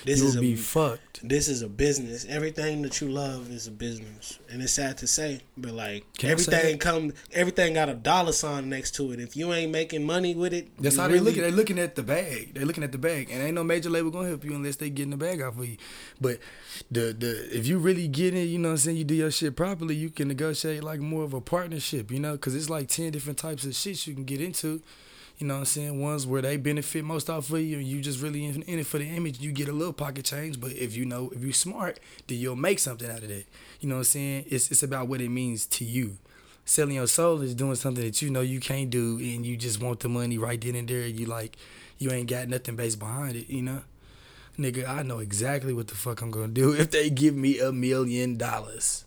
This 0.05 0.19
You'll 0.19 0.29
is 0.29 0.37
a- 0.37 0.41
be 0.41 0.55
fucked. 0.57 1.21
This 1.26 1.47
is 1.49 1.62
a 1.62 1.69
business. 1.69 2.26
Everything 2.29 2.83
that 2.83 3.00
you 3.00 3.09
love 3.09 3.49
is 3.50 3.69
a 3.69 3.71
business, 3.71 4.38
and 4.50 4.61
it's 4.61 4.73
sad 4.73 4.99
to 4.99 5.07
say, 5.07 5.41
but 5.57 5.73
like 5.73 6.05
Can 6.19 6.31
everything 6.31 6.79
come, 6.79 7.12
everything 7.33 7.75
got 7.75 7.88
a 7.88 7.95
dollar 7.95 8.33
sign 8.33 8.69
next 8.69 8.97
to 8.97 9.12
it. 9.12 9.21
If 9.21 9.37
you 9.37 9.52
ain't 9.52 9.71
making 9.71 10.05
money 10.05 10.35
with 10.35 10.52
it, 10.52 10.69
That's 10.79 10.97
how 10.97 11.07
they 11.07 11.14
really- 11.14 11.26
look 11.26 11.38
at. 11.38 11.43
They 11.45 11.50
looking 11.52 11.79
at 11.79 11.95
the 11.95 12.02
bag. 12.02 12.55
They're 12.55 12.67
looking 12.67 12.83
at 12.83 12.91
the 12.93 12.99
bag, 12.99 13.29
and 13.31 13.41
ain't 13.43 13.55
no 13.55 13.62
major 13.64 13.88
label 13.88 14.11
gonna 14.11 14.29
help 14.29 14.45
you 14.45 14.52
unless 14.55 14.76
they 14.76 14.91
getting 14.91 15.11
the 15.12 15.17
bag 15.17 15.41
out 15.41 15.55
for 15.57 15.64
you. 15.64 15.76
But 16.21 16.38
the 16.91 17.12
the 17.17 17.57
if 17.57 17.67
you 17.67 17.79
really 17.79 18.09
get 18.09 18.35
it, 18.35 18.47
you 18.47 18.59
know, 18.59 18.69
what 18.71 18.73
I'm 18.73 18.79
saying 18.79 18.97
you 18.97 19.05
do 19.05 19.14
your 19.14 19.31
shit 19.31 19.55
properly, 19.55 19.95
you 19.95 20.11
can 20.11 20.26
negotiate 20.29 20.83
like 20.83 21.00
more 21.00 21.23
of 21.23 21.35
a 21.35 21.41
partnership, 21.41 22.11
you 22.11 22.19
know, 22.19 22.33
because 22.33 22.55
it's 22.57 22.69
like 22.69 22.88
ten 22.88 23.12
different 23.12 23.38
types 23.38 23.64
of 23.64 23.75
shit 23.76 24.07
you 24.07 24.14
can 24.14 24.25
get 24.25 24.41
into. 24.41 24.83
You 25.43 25.49
know 25.49 25.55
what 25.55 25.61
I'm 25.61 25.65
saying? 25.65 26.01
Ones 26.01 26.25
where 26.25 26.41
they 26.41 26.57
benefit 26.57 27.05
most 27.05 27.29
off 27.29 27.51
of 27.51 27.61
you, 27.61 27.79
and 27.79 27.85
you 27.85 28.01
just 28.01 28.23
really 28.23 28.45
in, 28.45 28.63
in 28.63 28.79
it 28.79 28.87
for 28.87 28.99
the 28.99 29.09
image. 29.09 29.41
You 29.41 29.51
get 29.51 29.67
a 29.67 29.73
little 29.73 29.93
pocket 29.93 30.25
change, 30.25 30.61
but 30.61 30.71
if 30.71 30.95
you 30.95 31.05
know, 31.05 31.33
if 31.35 31.43
you're 31.43 31.53
smart, 31.53 31.99
then 32.29 32.39
you'll 32.39 32.55
make 32.55 32.79
something 32.79 33.11
out 33.11 33.25
of 33.25 33.29
that. 33.29 33.45
You 33.81 33.89
know 33.89 33.97
what 33.97 34.03
I'm 34.03 34.05
saying? 34.05 34.45
It's 34.47 34.71
it's 34.71 34.85
about 34.85 35.09
what 35.09 35.21
it 35.21 35.31
means 35.31 35.67
to 35.67 35.85
you. 35.85 36.19
Selling 36.65 36.95
your 36.95 37.09
soul 37.09 37.41
is 37.41 37.57
doing 37.57 37.75
something 37.75 38.05
that 38.05 38.23
you 38.23 38.31
know 38.31 38.41
you 38.41 38.61
can't 38.61 38.89
do, 38.89 39.19
and 39.19 39.45
you 39.45 39.57
just 39.57 39.83
want 39.83 39.99
the 39.99 40.09
money 40.09 40.39
right 40.39 40.61
then 40.61 40.77
and 40.77 40.87
there. 40.87 41.09
You 41.09 41.27
like, 41.27 41.57
you 41.99 42.13
ain't 42.13 42.31
got 42.31 42.47
nothing 42.47 42.77
based 42.77 43.01
behind 43.01 43.35
it. 43.35 43.51
You 43.51 43.63
know, 43.63 43.83
nigga, 44.57 44.89
I 44.89 45.03
know 45.03 45.19
exactly 45.19 45.75
what 45.75 45.89
the 45.89 45.97
fuck 45.97 46.23
I'm 46.23 46.31
gonna 46.31 46.53
do 46.53 46.73
if 46.79 46.93
they 46.93 47.11
give 47.11 47.35
me 47.35 47.59
a 47.59 47.73
million 47.73 48.37
dollars. 48.37 49.07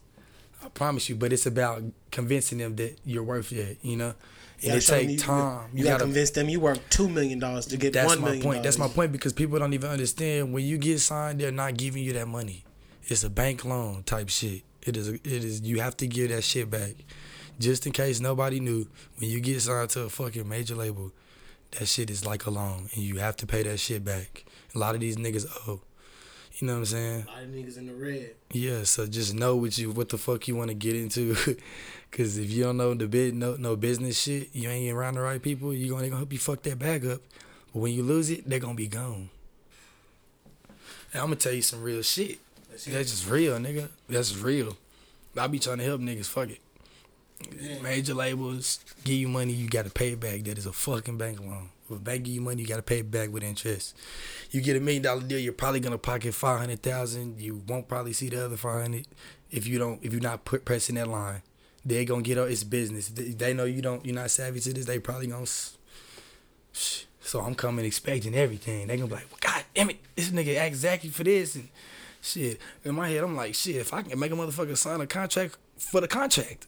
I 0.62 0.68
promise 0.68 1.08
you, 1.08 1.16
but 1.16 1.32
it's 1.32 1.46
about 1.46 1.82
convincing 2.12 2.58
them 2.58 2.76
that 2.76 2.98
you're 3.06 3.24
worth 3.24 3.54
it, 3.54 3.78
you 3.82 3.96
know? 3.96 4.16
And 4.64 4.74
it 4.74 4.82
take 4.82 5.20
time. 5.20 5.70
You, 5.74 5.84
gotta, 5.84 6.04
convince 6.04 6.32
them 6.32 6.50
you 6.50 6.60
worth 6.60 6.80
two 6.90 7.10
million 7.10 7.40
dollars 7.40 7.66
to 7.68 7.78
get 7.78 7.94
That's 7.94 8.08
one 8.08 8.22
my 8.22 8.26
million. 8.28 8.44
point. 8.44 8.64
That's 8.64 8.78
my 8.78 8.88
point 8.88 9.12
because 9.12 9.34
people 9.34 9.60
don't 9.60 9.74
even 9.74 9.90
understand 9.90 10.54
when 10.54 10.64
you 10.64 10.78
get 10.78 11.00
signed, 11.00 11.40
they're 11.40 11.52
not 11.52 11.76
giving 11.78 12.04
you 12.04 12.14
that 12.14 12.28
money. 12.28 12.64
It's 13.04 13.24
a 13.24 13.30
bank 13.30 13.66
loan 13.66 14.04
type 14.04 14.30
shit. 14.30 14.64
It 14.84 14.98
is. 14.98 15.10
It 15.10 15.26
is. 15.26 15.62
You 15.62 15.82
have 15.82 15.98
to 15.98 16.08
give 16.08 16.30
that 16.30 16.44
shit 16.44 16.70
back, 16.70 16.94
just 17.60 17.86
in 17.86 17.92
case 17.92 18.20
nobody 18.20 18.60
knew. 18.60 18.88
When 19.18 19.30
you 19.30 19.40
get 19.40 19.62
signed 19.62 19.90
to 19.92 20.02
a 20.02 20.10
fucking 20.10 20.48
major 20.48 20.76
label, 20.76 21.12
that 21.72 21.88
shit 21.88 22.10
is 22.10 22.26
like 22.26 22.46
a 22.46 22.50
loan, 22.52 22.90
and 22.94 23.04
you 23.04 23.18
have 23.18 23.36
to 23.38 23.48
pay 23.48 23.64
that 23.64 23.80
shit 23.80 24.04
back. 24.06 24.46
A 24.74 24.80
lot 24.80 24.96
of 24.96 25.02
these 25.02 25.18
niggas 25.18 25.46
owe. 25.68 25.82
You 26.58 26.68
know 26.68 26.74
what 26.74 26.80
I'm 26.80 26.86
saying? 26.86 27.26
A 27.28 27.32
lot 27.32 27.44
of 27.44 27.50
niggas 27.50 27.78
in 27.78 27.88
the 27.88 27.94
red. 27.94 28.32
Yeah, 28.52 28.84
so 28.84 29.06
just 29.08 29.34
know 29.34 29.58
what 29.58 29.78
you 29.78 29.92
what 29.92 30.08
the 30.08 30.18
fuck 30.18 30.48
you 30.48 30.56
want 30.56 30.70
to 30.70 30.74
get 30.74 30.96
into, 30.96 31.36
cause 32.12 32.38
if 32.38 32.50
you 32.50 32.64
don't 32.64 32.78
know 32.78 32.94
the 32.94 33.08
bit 33.08 33.34
no 33.34 33.58
no 33.58 33.76
business 33.76 34.22
shit, 34.22 34.50
you 34.54 34.70
ain't 34.70 34.96
around 34.96 35.16
the 35.16 35.22
right 35.22 35.42
people. 35.42 35.74
You 35.74 35.90
gonna 35.90 36.04
they 36.04 36.10
gonna 36.10 36.20
help 36.20 36.32
you 36.32 36.40
fuck 36.40 36.64
that 36.64 36.80
bag 36.80 37.06
up, 37.06 37.20
but 37.74 37.80
when 37.80 37.92
you 37.92 38.04
lose 38.04 38.30
it, 38.30 38.50
they're 38.50 38.60
gonna 38.60 38.76
be 38.76 38.88
gone. 38.88 39.30
And 41.12 41.22
I'm 41.22 41.28
gonna 41.28 41.36
tell 41.36 41.52
you 41.52 41.62
some 41.62 41.84
real 41.84 42.02
shit. 42.02 42.40
That's 42.70 42.86
just 42.86 43.30
real, 43.30 43.58
nigga. 43.58 43.90
That's 44.08 44.38
real. 44.38 44.78
I 45.38 45.48
be 45.48 45.60
trying 45.60 45.80
to 45.80 45.84
help 45.84 46.00
niggas. 46.00 46.28
Fuck 46.28 46.50
it. 46.52 47.82
Major 47.84 48.14
labels 48.14 48.80
give 49.04 49.16
you 49.16 49.28
money, 49.28 49.52
you 49.52 49.68
gotta 49.68 49.90
pay 49.90 50.14
it 50.14 50.22
back. 50.22 50.44
That 50.44 50.58
is 50.58 50.66
a 50.66 50.72
fucking 50.74 51.18
bank 51.18 51.42
loan. 51.42 51.70
If 51.90 51.98
a 51.98 52.00
bank 52.00 52.24
give 52.24 52.34
you 52.34 52.42
money, 52.42 52.62
you 52.62 52.68
gotta 52.68 52.82
pay 52.82 53.00
it 53.00 53.12
back 53.12 53.32
with 53.32 53.44
interest. 53.44 53.96
You 54.52 54.62
get 54.62 54.76
a 54.76 54.80
million 54.80 55.04
dollar 55.04 55.22
deal, 55.22 55.40
you're 55.40 55.54
probably 55.54 55.80
gonna 55.80 55.98
pocket 55.98 56.34
five 56.34 56.60
hundred 56.60 56.82
thousand. 56.82 57.40
You 57.40 57.62
won't 57.68 57.88
probably 57.88 58.14
see 58.14 58.30
the 58.30 58.46
other 58.46 58.58
five 58.58 58.82
hundred 58.82 59.08
if 59.52 59.68
you 59.68 59.78
don't 59.78 60.04
if 60.04 60.12
you're 60.12 60.22
not 60.22 60.46
put 60.46 60.66
pressing 60.66 60.96
that 60.96 61.08
line. 61.08 61.42
They're 61.86 62.06
gonna 62.06 62.24
get 62.24 62.40
out. 62.40 62.50
It's 62.50 62.64
business. 62.64 63.10
They, 63.10 63.26
they 63.30 63.54
know 63.54 63.66
you 63.66 63.82
don't. 63.82 64.04
You're 64.06 64.16
not 64.16 64.32
savvy 64.32 64.60
to 64.62 64.74
this. 64.74 64.86
They 64.86 65.00
probably 65.00 65.28
gonna. 65.28 65.46
So 66.74 67.42
I'm 67.42 67.56
coming 67.56 67.86
expecting 67.86 68.36
everything. 68.36 68.88
They 68.88 68.98
gonna 68.98 69.08
be 69.08 69.16
like, 69.16 69.30
well, 69.30 69.40
God 69.40 69.64
damn 69.74 69.90
it, 69.90 69.98
this 70.16 70.30
nigga 70.30 70.58
act 70.58 70.68
exactly 70.68 71.10
for 71.10 71.24
this 71.24 71.56
and 71.56 71.70
shit. 72.22 72.60
In 72.84 72.96
my 72.96 73.10
head, 73.10 73.24
I'm 73.24 73.36
like, 73.36 73.56
shit. 73.56 73.76
If 73.78 73.94
I 73.94 74.02
can 74.02 74.20
make 74.20 74.32
a 74.32 74.36
motherfucker 74.36 74.78
sign 74.78 75.02
a 75.02 75.08
contract 75.08 75.58
for 75.78 76.02
the 76.02 76.08
contract, 76.08 76.68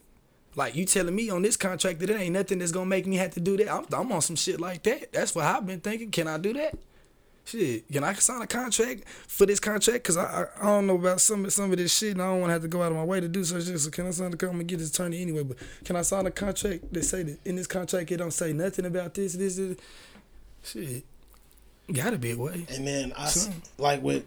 like 0.58 0.76
you 0.76 0.86
telling 0.86 1.16
me 1.16 1.30
on 1.30 1.44
this 1.44 1.56
contract 1.56 2.00
that 2.00 2.10
it 2.10 2.20
ain't 2.20 2.34
nothing 2.34 2.58
that's 2.58 2.72
gonna 2.72 2.88
make 2.88 3.06
me 3.06 3.16
have 3.18 3.32
to 3.36 3.40
do 3.40 3.56
that. 3.58 3.72
I'm, 3.72 3.86
I'm 3.94 4.12
on 4.12 4.22
some 4.22 4.36
shit 4.36 4.60
like 4.60 4.84
that. 4.84 5.14
That's 5.14 5.36
what 5.36 5.46
I've 5.46 5.66
been 5.66 5.80
thinking. 5.80 6.10
Can 6.10 6.28
I 6.28 6.40
do 6.40 6.52
that? 6.54 6.76
Shit, 7.46 7.90
can 7.90 8.04
I 8.04 8.12
sign 8.14 8.42
a 8.42 8.48
contract 8.48 9.08
for 9.28 9.46
this 9.46 9.60
contract? 9.60 10.04
Cause 10.04 10.18
I, 10.18 10.24
I 10.24 10.48
I 10.60 10.66
don't 10.66 10.88
know 10.88 10.96
about 10.96 11.22
some 11.22 11.48
some 11.52 11.72
of 11.72 11.78
this 11.78 11.96
shit, 11.96 12.14
and 12.14 12.22
I 12.22 12.26
don't 12.26 12.42
want 12.42 12.50
to 12.50 12.54
have 12.54 12.64
to 12.64 12.68
go 12.68 12.82
out 12.82 12.92
of 12.92 12.98
my 12.98 13.04
way 13.04 13.22
to 13.22 13.28
do 13.28 13.44
such 13.44 13.68
shit. 13.68 13.80
So 13.80 13.92
can 13.92 14.08
I 14.08 14.12
sign 14.12 14.32
the 14.32 14.38
contract? 14.38 14.60
and 14.60 14.68
get 14.68 14.80
this 14.80 14.90
attorney 14.90 15.22
anyway. 15.22 15.44
But 15.44 15.58
can 15.86 15.96
I 15.96 16.02
sign 16.02 16.26
a 16.26 16.32
contract 16.32 16.92
that 16.92 17.04
say 17.04 17.22
that 17.24 17.40
in 17.46 17.56
this 17.56 17.68
contract 17.68 18.12
it 18.12 18.18
don't 18.18 18.32
say 18.32 18.52
nothing 18.52 18.86
about 18.86 19.14
this, 19.14 19.34
this, 19.34 19.58
this? 19.58 19.78
Shit, 20.64 21.06
gotta 21.94 22.18
be 22.18 22.32
a 22.32 22.38
way. 22.38 22.66
And 22.70 22.86
then 22.86 23.14
I 23.16 23.32
like 23.78 24.02
with 24.02 24.26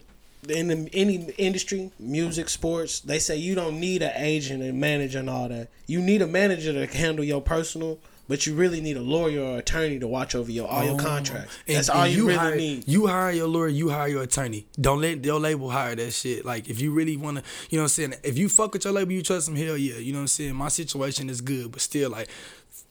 in 0.48 0.68
the, 0.68 0.90
any 0.92 1.30
industry, 1.38 1.90
music, 1.98 2.48
sports, 2.48 3.00
they 3.00 3.18
say 3.18 3.36
you 3.36 3.54
don't 3.54 3.78
need 3.78 4.02
an 4.02 4.12
agent 4.16 4.62
and 4.62 4.80
manager 4.80 5.18
and 5.18 5.28
all 5.28 5.48
that. 5.48 5.68
You 5.86 6.00
need 6.00 6.22
a 6.22 6.26
manager 6.26 6.72
to 6.72 6.86
handle 6.96 7.24
your 7.24 7.42
personal, 7.42 7.98
but 8.28 8.46
you 8.46 8.54
really 8.54 8.80
need 8.80 8.96
a 8.96 9.02
lawyer 9.02 9.42
or 9.42 9.58
attorney 9.58 9.98
to 9.98 10.06
watch 10.06 10.34
over 10.34 10.50
your 10.50 10.68
all 10.68 10.84
your 10.84 10.94
oh, 10.94 10.98
contracts. 10.98 11.56
Oh. 11.58 11.62
And- 11.66 11.76
That's 11.76 11.88
and 11.88 11.98
all 11.98 12.06
you, 12.06 12.28
really 12.28 12.38
hire, 12.38 12.56
need. 12.56 12.88
You 12.88 13.06
hire 13.08 13.32
your 13.32 13.48
lawyer, 13.48 13.68
you 13.68 13.90
hire 13.90 14.08
your 14.08 14.22
attorney. 14.22 14.66
Don't 14.80 15.00
let 15.00 15.24
your 15.24 15.40
label 15.40 15.68
hire 15.68 15.96
that 15.96 16.12
shit. 16.12 16.44
Like 16.44 16.70
if 16.70 16.80
you 16.80 16.92
really 16.92 17.16
wanna, 17.16 17.42
you 17.68 17.76
know 17.76 17.82
what 17.82 17.86
I'm 17.86 17.88
saying. 17.88 18.14
If 18.22 18.38
you 18.38 18.48
fuck 18.48 18.72
with 18.72 18.84
your 18.84 18.94
label, 18.94 19.12
you 19.12 19.22
trust 19.22 19.46
them. 19.46 19.56
Hell 19.56 19.76
yeah, 19.76 19.96
you 19.96 20.12
know 20.12 20.18
what 20.18 20.22
I'm 20.22 20.28
saying. 20.28 20.54
My 20.54 20.68
situation 20.68 21.28
is 21.28 21.40
good, 21.40 21.72
but 21.72 21.80
still 21.80 22.10
like. 22.10 22.28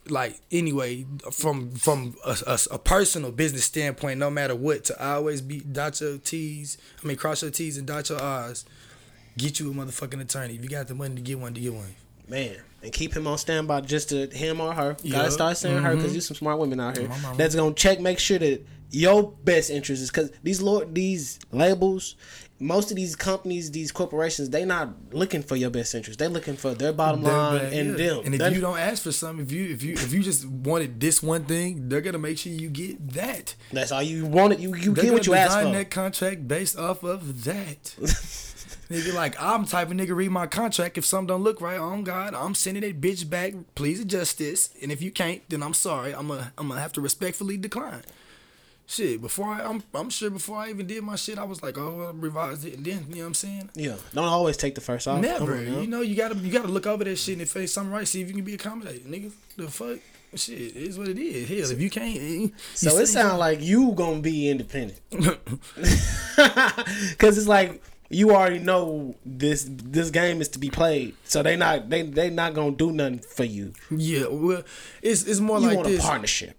Like 0.10 0.40
anyway, 0.52 1.06
from 1.32 1.72
from 1.72 2.16
a, 2.26 2.38
a, 2.48 2.60
a 2.72 2.80
personal 2.80 3.32
business 3.32 3.66
standpoint, 3.66 4.20
no 4.20 4.30
matter 4.30 4.56
what, 4.56 4.84
to 4.86 5.06
always 5.06 5.42
be 5.42 5.60
dot 5.60 6.00
your 6.02 6.18
T's, 6.18 6.78
I 7.04 7.08
mean 7.08 7.18
cross 7.18 7.42
your 7.42 7.52
T's 7.52 7.78
and 7.78 7.86
dot 7.88 8.10
your 8.10 8.22
I's. 8.22 8.66
Get 9.38 9.60
you 9.60 9.72
a 9.72 9.74
motherfucking 9.74 10.20
attorney. 10.22 10.56
If 10.56 10.64
you 10.64 10.70
got 10.70 10.88
the 10.88 10.96
money 10.96 11.16
to 11.16 11.22
get 11.22 11.40
one, 11.40 11.54
to 11.54 11.62
get 11.62 11.74
one. 11.74 11.96
Man, 12.28 12.58
and 12.84 12.92
keep 12.92 13.14
him 13.16 13.26
on 13.26 13.38
standby 13.38 13.82
just 13.82 14.10
to 14.10 14.28
him 14.28 14.60
or 14.62 14.74
her. 14.74 14.98
Yeah. 15.02 15.18
Gotta 15.18 15.32
start 15.32 15.58
saying 15.58 15.82
her 15.82 15.92
Mhm. 15.94 15.96
because 15.98 16.12
there's 16.12 16.28
some 16.28 16.36
smart 16.36 16.60
women 16.60 16.80
out 16.80 16.98
here 16.98 17.10
that's 17.38 17.56
gonna 17.56 17.74
check, 17.74 18.00
make 18.00 18.20
sure 18.20 18.38
that 18.40 18.62
your 18.92 19.32
best 19.44 19.70
interest 19.70 20.02
is 20.02 20.10
because 20.10 20.32
these 20.44 20.62
lord 20.62 20.94
these 20.96 21.40
labels, 21.52 22.16
most 22.60 22.92
of 22.92 22.98
these 22.98 23.16
companies, 23.16 23.72
these 23.72 23.92
corporations, 23.92 24.50
they 24.50 24.66
not 24.66 24.90
looking 25.12 25.42
for 25.42 25.56
your 25.56 25.70
best 25.70 25.96
interest. 25.96 26.20
They 26.20 26.28
looking 26.28 26.56
for 26.56 26.74
their 26.74 26.92
bottom 26.92 27.24
They're 27.24 27.34
line 27.34 27.66
and 27.74 27.90
yeah. 28.00 28.08
them. 28.08 28.22
And 28.26 28.36
if 28.36 28.54
you 28.54 28.62
don't 28.62 28.78
ask 28.78 29.04
for 29.04 29.12
something, 29.12 29.46
if 29.46 29.52
you 29.52 29.74
if 29.74 29.84
you 29.84 29.94
if 29.94 30.14
you 30.14 30.22
just 30.22 30.46
wanted 30.46 31.00
this 31.00 31.24
one 31.24 31.46
thing, 31.46 31.88
they're 31.90 32.02
gonna 32.02 32.20
make 32.20 32.38
sure 32.38 32.52
you 32.52 32.70
get 32.70 33.14
that. 33.14 33.56
that's 33.72 33.92
all 33.92 34.04
you 34.04 34.26
wanted. 34.26 34.60
You 34.60 34.76
you 34.76 34.94
They're 34.94 35.06
get 35.06 35.14
what 35.14 35.28
you 35.28 35.34
asked 35.34 35.60
for. 35.60 35.72
that 35.72 35.90
contract 35.90 36.48
based 36.48 36.78
off 36.78 37.04
of 37.04 37.44
that. 37.46 37.96
nigga, 38.90 39.14
like 39.14 39.42
I'm 39.42 39.66
type 39.66 39.90
of 39.90 39.98
nigga 39.98 40.16
read 40.16 40.32
my 40.32 40.48
contract. 40.48 40.98
If 40.98 41.06
something 41.06 41.28
don't 41.28 41.44
look 41.44 41.62
right, 41.62 41.80
on 41.80 42.04
God, 42.04 42.34
I'm 42.34 42.56
sending 42.56 42.82
that 42.82 43.00
bitch 43.00 43.30
back. 43.30 43.54
Please 43.76 44.00
adjust 44.00 44.38
this. 44.38 44.74
And 44.82 44.92
if 44.92 45.02
you 45.02 45.12
can't, 45.12 45.42
then 45.50 45.64
I'm 45.64 45.74
sorry. 45.74 46.14
I'm 46.14 46.28
gonna 46.28 46.52
I'm 46.58 46.68
gonna 46.68 46.82
have 46.82 46.94
to 46.94 47.02
respectfully 47.02 47.58
decline. 47.58 48.04
Shit, 48.92 49.22
before 49.22 49.46
I, 49.50 49.62
I'm 49.66 49.84
I'm 49.94 50.10
sure 50.10 50.32
before 50.32 50.58
I 50.58 50.72
even 50.72 50.88
did 50.88 51.04
my 51.04 51.16
shit, 51.16 51.38
I 51.38 51.44
was 51.44 51.62
like, 51.62 51.78
oh, 51.78 52.08
I 52.08 52.12
revised 52.20 52.66
it, 52.66 52.74
and 52.78 52.84
then 52.84 53.06
you 53.10 53.18
know 53.18 53.22
what 53.22 53.28
I'm 53.28 53.34
saying. 53.36 53.70
Yeah, 53.76 53.98
don't 54.16 54.26
always 54.26 54.58
take 54.58 54.74
the 54.74 54.82
first 54.82 55.08
off. 55.08 55.22
Never. 55.22 55.58
On, 55.58 55.82
you 55.84 55.88
know, 55.88 56.02
you 56.02 56.16
gotta 56.16 56.34
you 56.36 56.52
gotta 56.52 56.70
look 56.70 56.88
over 56.88 57.04
that 57.04 57.18
shit 57.18 57.34
and 57.34 57.44
if 57.44 57.56
it's 57.56 57.72
something 57.72 57.94
right, 57.94 58.08
see 58.08 58.22
if 58.22 58.30
you 58.30 58.34
can 58.34 58.44
be 58.44 58.56
accommodated, 58.56 59.06
nigga. 59.06 59.32
The 59.58 59.68
fuck, 59.68 60.00
shit 60.34 60.58
it 60.60 60.76
is 60.76 60.98
what 60.98 61.08
it 61.08 61.20
is. 61.20 61.48
Hell, 61.48 61.72
if 61.72 61.80
you 61.80 61.92
can't, 61.92 62.18
eh, 62.18 62.20
you 62.20 62.52
So 62.74 62.98
it 62.98 63.06
sounds 63.06 63.38
like 63.38 63.62
you 63.62 63.92
gonna 63.92 64.22
be 64.22 64.50
independent, 64.50 65.00
because 65.12 65.38
it's 67.38 67.48
like 67.48 67.84
you 68.10 68.32
already 68.32 68.58
know 68.58 69.14
this 69.24 69.68
this 69.70 70.10
game 70.10 70.42
is 70.42 70.48
to 70.50 70.58
be 70.58 70.72
played. 70.72 71.14
So 71.26 71.44
they 71.44 71.56
not 71.56 71.92
they 71.92 72.02
they 72.02 72.32
not 72.32 72.56
gonna 72.56 72.72
do 72.72 72.92
nothing 72.92 73.20
for 73.20 73.44
you. 73.44 73.74
yeah. 73.92 74.26
Well, 74.28 74.64
it's 75.04 75.26
it's 75.26 75.40
more 75.40 75.60
You 75.60 75.68
like 75.68 75.76
want 75.78 75.90
this. 75.90 76.04
a 76.04 76.08
partnership. 76.08 76.56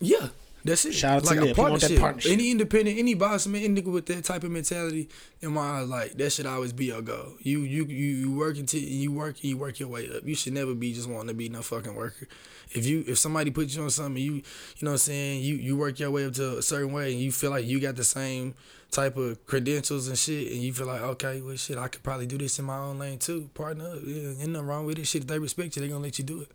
Yeah, 0.00 0.28
that's 0.64 0.84
it. 0.84 0.92
Shout 0.94 1.16
out 1.18 1.24
to 1.24 1.26
like 1.26 1.36
them. 1.36 1.46
a 1.46 1.50
If 1.50 1.56
that 1.56 1.62
partnership. 1.62 2.00
partnership. 2.00 2.32
Any 2.32 2.50
independent, 2.50 2.98
any 2.98 3.14
boss 3.14 3.46
man, 3.46 3.62
any 3.62 3.80
nigga 3.80 3.92
with 3.92 4.06
that 4.06 4.24
type 4.24 4.44
of 4.44 4.50
mentality, 4.50 5.08
in 5.40 5.52
my 5.52 5.80
eyes, 5.80 5.88
like 5.88 6.12
that 6.14 6.30
should 6.32 6.46
always 6.46 6.72
be 6.72 6.86
your 6.86 7.02
goal. 7.02 7.34
You 7.40 7.60
you 7.60 7.84
you 7.84 8.06
you 8.06 8.32
work 8.32 8.56
until 8.58 8.80
you 8.80 9.12
work 9.12 9.36
and 9.36 9.44
you 9.44 9.56
work 9.56 9.78
your 9.80 9.88
way 9.88 10.08
up. 10.14 10.26
You 10.26 10.34
should 10.34 10.52
never 10.54 10.74
be 10.74 10.92
just 10.92 11.08
wanting 11.08 11.28
to 11.28 11.34
be 11.34 11.48
no 11.48 11.62
fucking 11.62 11.94
worker. 11.94 12.28
If 12.72 12.86
you 12.86 13.04
if 13.06 13.18
somebody 13.18 13.50
puts 13.50 13.74
you 13.76 13.82
on 13.82 13.90
something, 13.90 14.22
you 14.22 14.32
you 14.34 14.42
know 14.82 14.90
what 14.90 14.92
I'm 14.92 14.98
saying. 14.98 15.42
You 15.42 15.54
you 15.54 15.76
work 15.76 15.98
your 16.00 16.10
way 16.10 16.26
up 16.26 16.34
to 16.34 16.58
a 16.58 16.62
certain 16.62 16.92
way, 16.92 17.12
and 17.12 17.20
you 17.20 17.32
feel 17.32 17.50
like 17.50 17.64
you 17.64 17.80
got 17.80 17.96
the 17.96 18.04
same 18.04 18.54
type 18.90 19.16
of 19.16 19.46
credentials 19.46 20.08
and 20.08 20.18
shit, 20.18 20.50
and 20.52 20.60
you 20.62 20.72
feel 20.72 20.86
like 20.86 21.00
okay, 21.00 21.40
well 21.40 21.56
shit, 21.56 21.78
I 21.78 21.88
could 21.88 22.02
probably 22.02 22.26
do 22.26 22.36
this 22.38 22.58
in 22.58 22.64
my 22.64 22.78
own 22.78 22.98
lane 22.98 23.18
too. 23.18 23.48
Partner 23.54 23.86
up, 23.92 23.98
yeah, 24.04 24.30
ain't 24.30 24.48
nothing 24.48 24.66
wrong 24.66 24.86
with 24.86 24.98
it. 24.98 25.06
Shit, 25.06 25.22
if 25.22 25.28
they 25.28 25.38
respect 25.38 25.76
you, 25.76 25.82
they 25.82 25.88
gonna 25.88 26.02
let 26.02 26.18
you 26.18 26.24
do 26.24 26.40
it. 26.42 26.50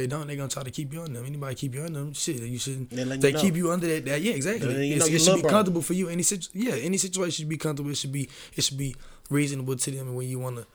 They 0.00 0.06
don't, 0.06 0.26
they're 0.26 0.36
gonna 0.36 0.48
try 0.48 0.62
to 0.62 0.70
keep 0.70 0.92
you 0.92 1.00
on 1.02 1.12
them. 1.12 1.24
Anybody 1.26 1.54
keep 1.54 1.74
you 1.74 1.82
on 1.82 1.92
them, 1.92 2.12
shit, 2.14 2.40
you 2.42 2.58
should. 2.58 2.90
They 2.90 3.30
you 3.30 3.38
keep 3.38 3.56
you 3.56 3.70
under 3.70 3.86
that. 3.86 4.04
that 4.06 4.20
yeah, 4.22 4.32
exactly. 4.32 4.66
Then 4.72 4.82
you 4.82 4.94
It's- 4.96 5.00
know 5.00 5.06
you 5.06 5.16
it 5.16 5.22
should 5.22 5.42
be 5.42 5.48
comfortable 5.48 5.82
for 5.82 5.92
you. 5.94 6.08
Any 6.08 6.22
situ- 6.22 6.50
yeah, 6.54 6.74
any 6.74 6.96
situation 6.98 7.30
should 7.32 7.48
be 7.48 7.56
comfortable. 7.58 7.90
It 7.90 7.96
should 7.96 8.12
be 8.12 8.28
it 8.56 8.64
should 8.64 8.78
be 8.78 8.96
reasonable 9.30 9.76
to 9.76 9.90
them. 9.90 10.14
When 10.14 10.28
you 10.28 10.38
want 10.38 10.56
to 10.56 10.66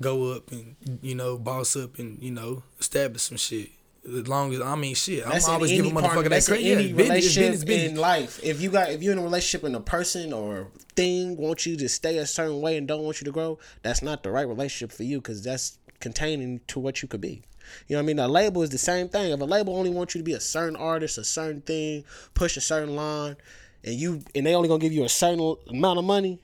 go 0.00 0.32
up 0.32 0.50
and 0.50 0.74
you 1.02 1.14
know 1.14 1.38
boss 1.38 1.76
up 1.76 1.98
and 1.98 2.20
you 2.22 2.30
know 2.30 2.62
establish 2.80 3.22
some 3.22 3.36
shit. 3.36 3.70
As 4.06 4.28
long 4.28 4.52
as 4.52 4.60
I 4.60 4.74
mean 4.74 4.94
shit, 4.94 5.24
That's 5.24 5.46
I'm 5.48 5.54
always 5.54 5.70
giving 5.70 5.92
part, 5.92 6.04
motherfucker 6.04 6.28
that 6.28 6.44
credit. 6.44 6.62
any 6.66 6.68
Yeah, 6.68 6.76
business, 6.94 7.08
relationship 7.08 7.42
business, 7.52 7.64
business. 7.64 7.90
in 7.92 7.96
life. 7.96 8.40
If 8.42 8.60
you 8.60 8.70
got 8.70 8.90
if 8.90 9.02
you're 9.02 9.14
in 9.14 9.18
a 9.18 9.22
relationship 9.22 9.64
and 9.64 9.74
a 9.76 9.80
person 9.80 10.32
or 10.34 10.68
thing 10.94 11.38
wants 11.38 11.64
you 11.64 11.74
to 11.78 11.88
stay 11.88 12.18
a 12.18 12.26
certain 12.26 12.60
way 12.60 12.76
and 12.76 12.86
don't 12.86 13.02
want 13.02 13.22
you 13.22 13.24
to 13.24 13.32
grow, 13.32 13.58
that's 13.82 14.02
not 14.02 14.22
the 14.22 14.30
right 14.30 14.46
relationship 14.46 14.92
for 14.94 15.04
you 15.04 15.18
because 15.22 15.42
that's 15.42 15.78
containing 16.04 16.60
to 16.68 16.78
what 16.78 17.02
you 17.02 17.08
could 17.08 17.20
be. 17.22 17.42
You 17.88 17.96
know 17.96 18.02
what 18.02 18.04
I 18.04 18.06
mean? 18.06 18.18
A 18.18 18.28
label 18.28 18.62
is 18.62 18.68
the 18.70 18.78
same 18.78 19.08
thing. 19.08 19.32
If 19.32 19.40
a 19.40 19.44
label 19.44 19.74
only 19.74 19.90
wants 19.90 20.14
you 20.14 20.20
to 20.20 20.24
be 20.24 20.34
a 20.34 20.40
certain 20.40 20.76
artist, 20.76 21.16
a 21.18 21.24
certain 21.24 21.62
thing, 21.62 22.04
push 22.34 22.56
a 22.56 22.60
certain 22.60 22.94
line, 22.94 23.36
and 23.82 23.94
you 23.94 24.22
and 24.34 24.46
they 24.46 24.54
only 24.54 24.68
gonna 24.68 24.80
give 24.80 24.92
you 24.92 25.04
a 25.04 25.08
certain 25.08 25.56
amount 25.70 25.98
of 25.98 26.04
money, 26.04 26.40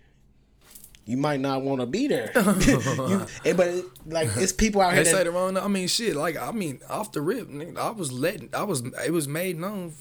you 1.05 1.19
might 1.19 1.41
not 1.41 1.61
want 1.63 1.81
to 1.83 1.87
be 1.87 2.07
there. 2.09 2.33
you, 2.67 3.27
and- 3.45 3.57
but 3.57 3.85
like 4.07 4.31
it's 4.37 4.53
people 4.53 4.81
out 4.81 4.95
here 4.95 5.05
They 5.05 5.11
that 5.11 5.17
say 5.19 5.25
the 5.25 5.31
wrong. 5.31 5.59
I 5.59 5.69
mean, 5.69 5.89
shit. 5.89 6.17
Like 6.17 6.39
I 6.39 6.53
mean, 6.53 6.81
off 6.89 7.13
the 7.13 7.21
rip, 7.21 7.49
nigga, 7.51 7.77
I 7.77 7.91
was 7.91 8.11
letting. 8.13 8.49
I 8.55 8.63
was. 8.63 8.83
It 9.05 9.13
was 9.13 9.29
made 9.29 9.59
known 9.59 9.93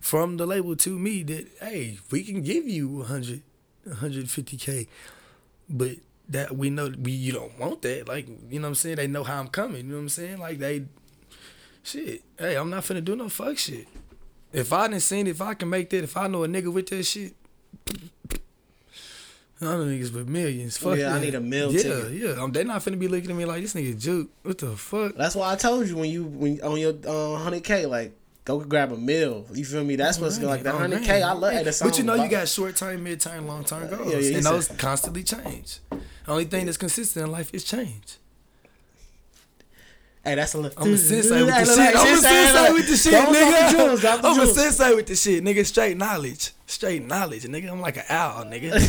from 0.00 0.38
the 0.38 0.46
label 0.46 0.74
to 0.76 0.98
me 0.98 1.22
that 1.24 1.48
hey, 1.60 1.98
we 2.10 2.24
can 2.24 2.42
give 2.42 2.66
you 2.66 2.88
100, 2.88 3.42
150 3.84 4.56
k, 4.56 4.88
but 5.68 5.96
that 6.30 6.56
we 6.56 6.70
know 6.70 6.92
we 7.00 7.12
you 7.12 7.32
don't 7.32 7.58
want 7.58 7.82
that. 7.82 8.08
Like 8.08 8.26
you 8.48 8.58
know 8.58 8.66
what 8.66 8.68
I'm 8.68 8.74
saying. 8.76 8.96
They 8.96 9.06
know 9.06 9.24
how 9.24 9.38
I'm 9.40 9.48
coming. 9.48 9.84
You 9.86 9.90
know 9.90 9.96
what 9.96 10.02
I'm 10.02 10.08
saying. 10.08 10.38
Like 10.38 10.58
they, 10.58 10.84
shit. 11.82 12.22
Hey, 12.38 12.56
I'm 12.56 12.70
not 12.70 12.84
finna 12.84 13.04
do 13.04 13.14
no 13.16 13.28
fuck 13.28 13.58
shit. 13.58 13.86
If 14.52 14.72
I 14.72 14.88
didn't 14.88 15.02
seen 15.02 15.26
it, 15.26 15.30
if 15.30 15.40
I 15.42 15.54
can 15.54 15.68
make 15.68 15.90
that, 15.90 16.02
if 16.04 16.16
I 16.16 16.26
know 16.26 16.42
a 16.44 16.48
nigga 16.48 16.72
with 16.72 16.88
that 16.88 17.02
shit, 17.04 17.34
I 19.62 19.64
know 19.64 19.84
niggas 19.84 20.12
with 20.14 20.28
millions. 20.28 20.78
Fuck 20.78 20.98
Yeah, 20.98 21.14
I 21.14 21.20
need 21.20 21.34
a 21.34 21.40
mil 21.40 21.70
Yeah, 21.72 21.82
ticket. 21.82 22.12
yeah. 22.12 22.30
Um, 22.42 22.50
they 22.50 22.64
not 22.64 22.80
finna 22.82 22.98
be 22.98 23.08
looking 23.08 23.30
at 23.30 23.36
me 23.36 23.44
like 23.44 23.60
this 23.62 23.74
nigga 23.74 24.00
juke. 24.00 24.30
What 24.42 24.58
the 24.58 24.74
fuck? 24.76 25.14
That's 25.16 25.34
why 25.36 25.52
I 25.52 25.56
told 25.56 25.86
you 25.86 25.96
when 25.96 26.10
you 26.10 26.24
when 26.24 26.60
on 26.62 26.78
your 26.80 26.94
uh, 27.06 27.36
hundred 27.36 27.62
k, 27.62 27.84
like 27.86 28.12
go 28.46 28.58
grab 28.60 28.90
a 28.92 28.96
meal. 28.96 29.46
You 29.52 29.64
feel 29.64 29.84
me? 29.84 29.96
That's 29.96 30.18
what's 30.18 30.40
like 30.40 30.62
the 30.62 30.72
Oh, 30.72 30.78
hundred 30.78 31.02
k. 31.02 31.22
I 31.22 31.32
love 31.32 31.52
it. 31.52 31.78
But 31.82 31.98
you 31.98 32.04
know, 32.04 32.14
you 32.14 32.28
got 32.28 32.48
short 32.48 32.74
term, 32.76 33.04
mid 33.04 33.20
term, 33.20 33.46
long 33.46 33.64
term 33.64 33.86
goals, 33.90 34.12
yeah, 34.12 34.18
he 34.20 34.34
and 34.34 34.44
said- 34.44 34.52
those 34.52 34.68
constantly 34.68 35.22
change. 35.24 35.80
Only 36.30 36.44
thing 36.44 36.66
that's 36.66 36.78
consistent 36.78 37.26
in 37.26 37.32
life 37.32 37.52
is 37.52 37.64
change. 37.64 38.16
Hey, 40.24 40.36
that's 40.36 40.54
a 40.54 40.58
little. 40.58 40.80
I'm 40.80 40.92
a 40.92 40.96
sensei 40.98 41.42
with 41.42 41.54
the 41.54 41.64
shit. 41.64 41.96
I'm 41.96 42.12
a 42.12 42.16
sensei, 42.16 42.72
with 42.72 42.88
the 42.88 42.96
shit, 42.96 43.12
Don't 43.12 43.32
drop 43.32 43.32
the 43.32 43.38
nigga. 43.40 43.70
jewels, 43.70 44.00
drop 44.00 44.22
the 44.22 44.28
I'm 44.28 44.40
a 44.40 44.46
sensei 44.46 44.94
with 44.94 45.06
the 45.06 45.16
shit, 45.16 45.42
nigga. 45.42 45.66
Straight 45.66 45.96
knowledge, 45.96 46.52
straight 46.66 47.04
knowledge, 47.04 47.44
nigga. 47.44 47.70
I'm 47.72 47.80
like 47.80 47.96
an 47.96 48.04
owl, 48.08 48.44
nigga. 48.44 48.80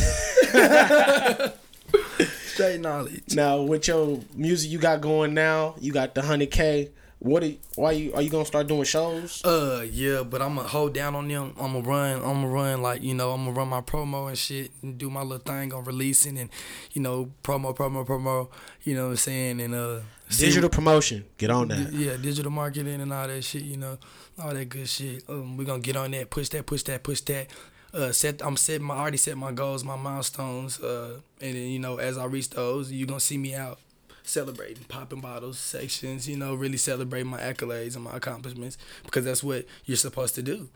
straight 2.46 2.80
knowledge. 2.80 3.34
Now 3.34 3.62
with 3.62 3.88
your 3.88 4.20
music 4.36 4.70
you 4.70 4.78
got 4.78 5.00
going 5.00 5.34
now, 5.34 5.74
you 5.80 5.92
got 5.92 6.14
the 6.14 6.22
hundred 6.22 6.50
k. 6.52 6.90
What? 7.22 7.44
Are, 7.44 7.52
why 7.76 7.92
you 7.92 8.12
are 8.14 8.20
you 8.20 8.28
gonna 8.30 8.44
start 8.44 8.66
doing 8.66 8.82
shows? 8.82 9.44
Uh, 9.44 9.86
yeah, 9.88 10.24
but 10.24 10.42
I'm 10.42 10.56
gonna 10.56 10.66
hold 10.66 10.92
down 10.92 11.14
on 11.14 11.28
them. 11.28 11.54
I'm 11.56 11.72
gonna 11.74 11.88
run. 11.88 12.16
I'm 12.16 12.42
gonna 12.42 12.48
run 12.48 12.82
like 12.82 13.00
you 13.02 13.14
know. 13.14 13.30
I'm 13.30 13.44
gonna 13.44 13.56
run 13.56 13.68
my 13.68 13.80
promo 13.80 14.26
and 14.28 14.36
shit 14.36 14.72
and 14.82 14.98
do 14.98 15.08
my 15.08 15.22
little 15.22 15.38
thing 15.38 15.72
on 15.72 15.84
releasing 15.84 16.36
and 16.36 16.50
you 16.92 17.00
know 17.00 17.30
promo, 17.44 17.76
promo, 17.76 18.04
promo. 18.04 18.48
You 18.82 18.96
know 18.96 19.04
what 19.04 19.10
I'm 19.10 19.16
saying? 19.18 19.60
And 19.60 19.72
uh, 19.72 20.00
see- 20.28 20.46
Digital 20.46 20.68
promotion. 20.68 21.24
Get 21.38 21.50
on 21.50 21.68
that. 21.68 21.92
Yeah, 21.92 22.16
digital 22.16 22.50
marketing 22.50 23.00
and 23.00 23.12
all 23.12 23.28
that 23.28 23.42
shit, 23.44 23.62
you 23.62 23.76
know, 23.76 23.98
all 24.42 24.52
that 24.52 24.68
good 24.68 24.88
shit. 24.88 25.22
Um, 25.28 25.56
we're 25.56 25.64
gonna 25.64 25.78
get 25.80 25.94
on 25.94 26.10
that, 26.10 26.28
push 26.28 26.48
that, 26.48 26.66
push 26.66 26.82
that, 26.84 27.04
push 27.04 27.20
that. 27.22 27.46
Uh, 27.94 28.10
set. 28.10 28.44
I'm 28.44 28.56
setting 28.56 28.86
my 28.86 28.96
I 28.96 28.98
already 28.98 29.18
set 29.18 29.36
my 29.36 29.52
goals, 29.52 29.84
my 29.84 29.96
milestones. 29.96 30.80
Uh, 30.80 31.20
and 31.40 31.54
then 31.54 31.68
you 31.68 31.78
know, 31.78 31.98
as 31.98 32.18
I 32.18 32.24
reach 32.24 32.50
those, 32.50 32.90
you 32.90 33.04
are 33.04 33.08
gonna 33.08 33.20
see 33.20 33.38
me 33.38 33.54
out 33.54 33.78
celebrating, 34.24 34.84
popping 34.84 35.20
bottles, 35.20 35.58
sections. 35.58 36.28
You 36.28 36.36
know, 36.36 36.54
really 36.54 36.76
celebrating 36.76 37.30
my 37.30 37.40
accolades 37.40 37.94
and 37.94 38.04
my 38.04 38.16
accomplishments 38.16 38.78
because 39.04 39.24
that's 39.24 39.42
what 39.42 39.66
you're 39.84 39.96
supposed 39.96 40.34
to 40.36 40.42
do. 40.42 40.68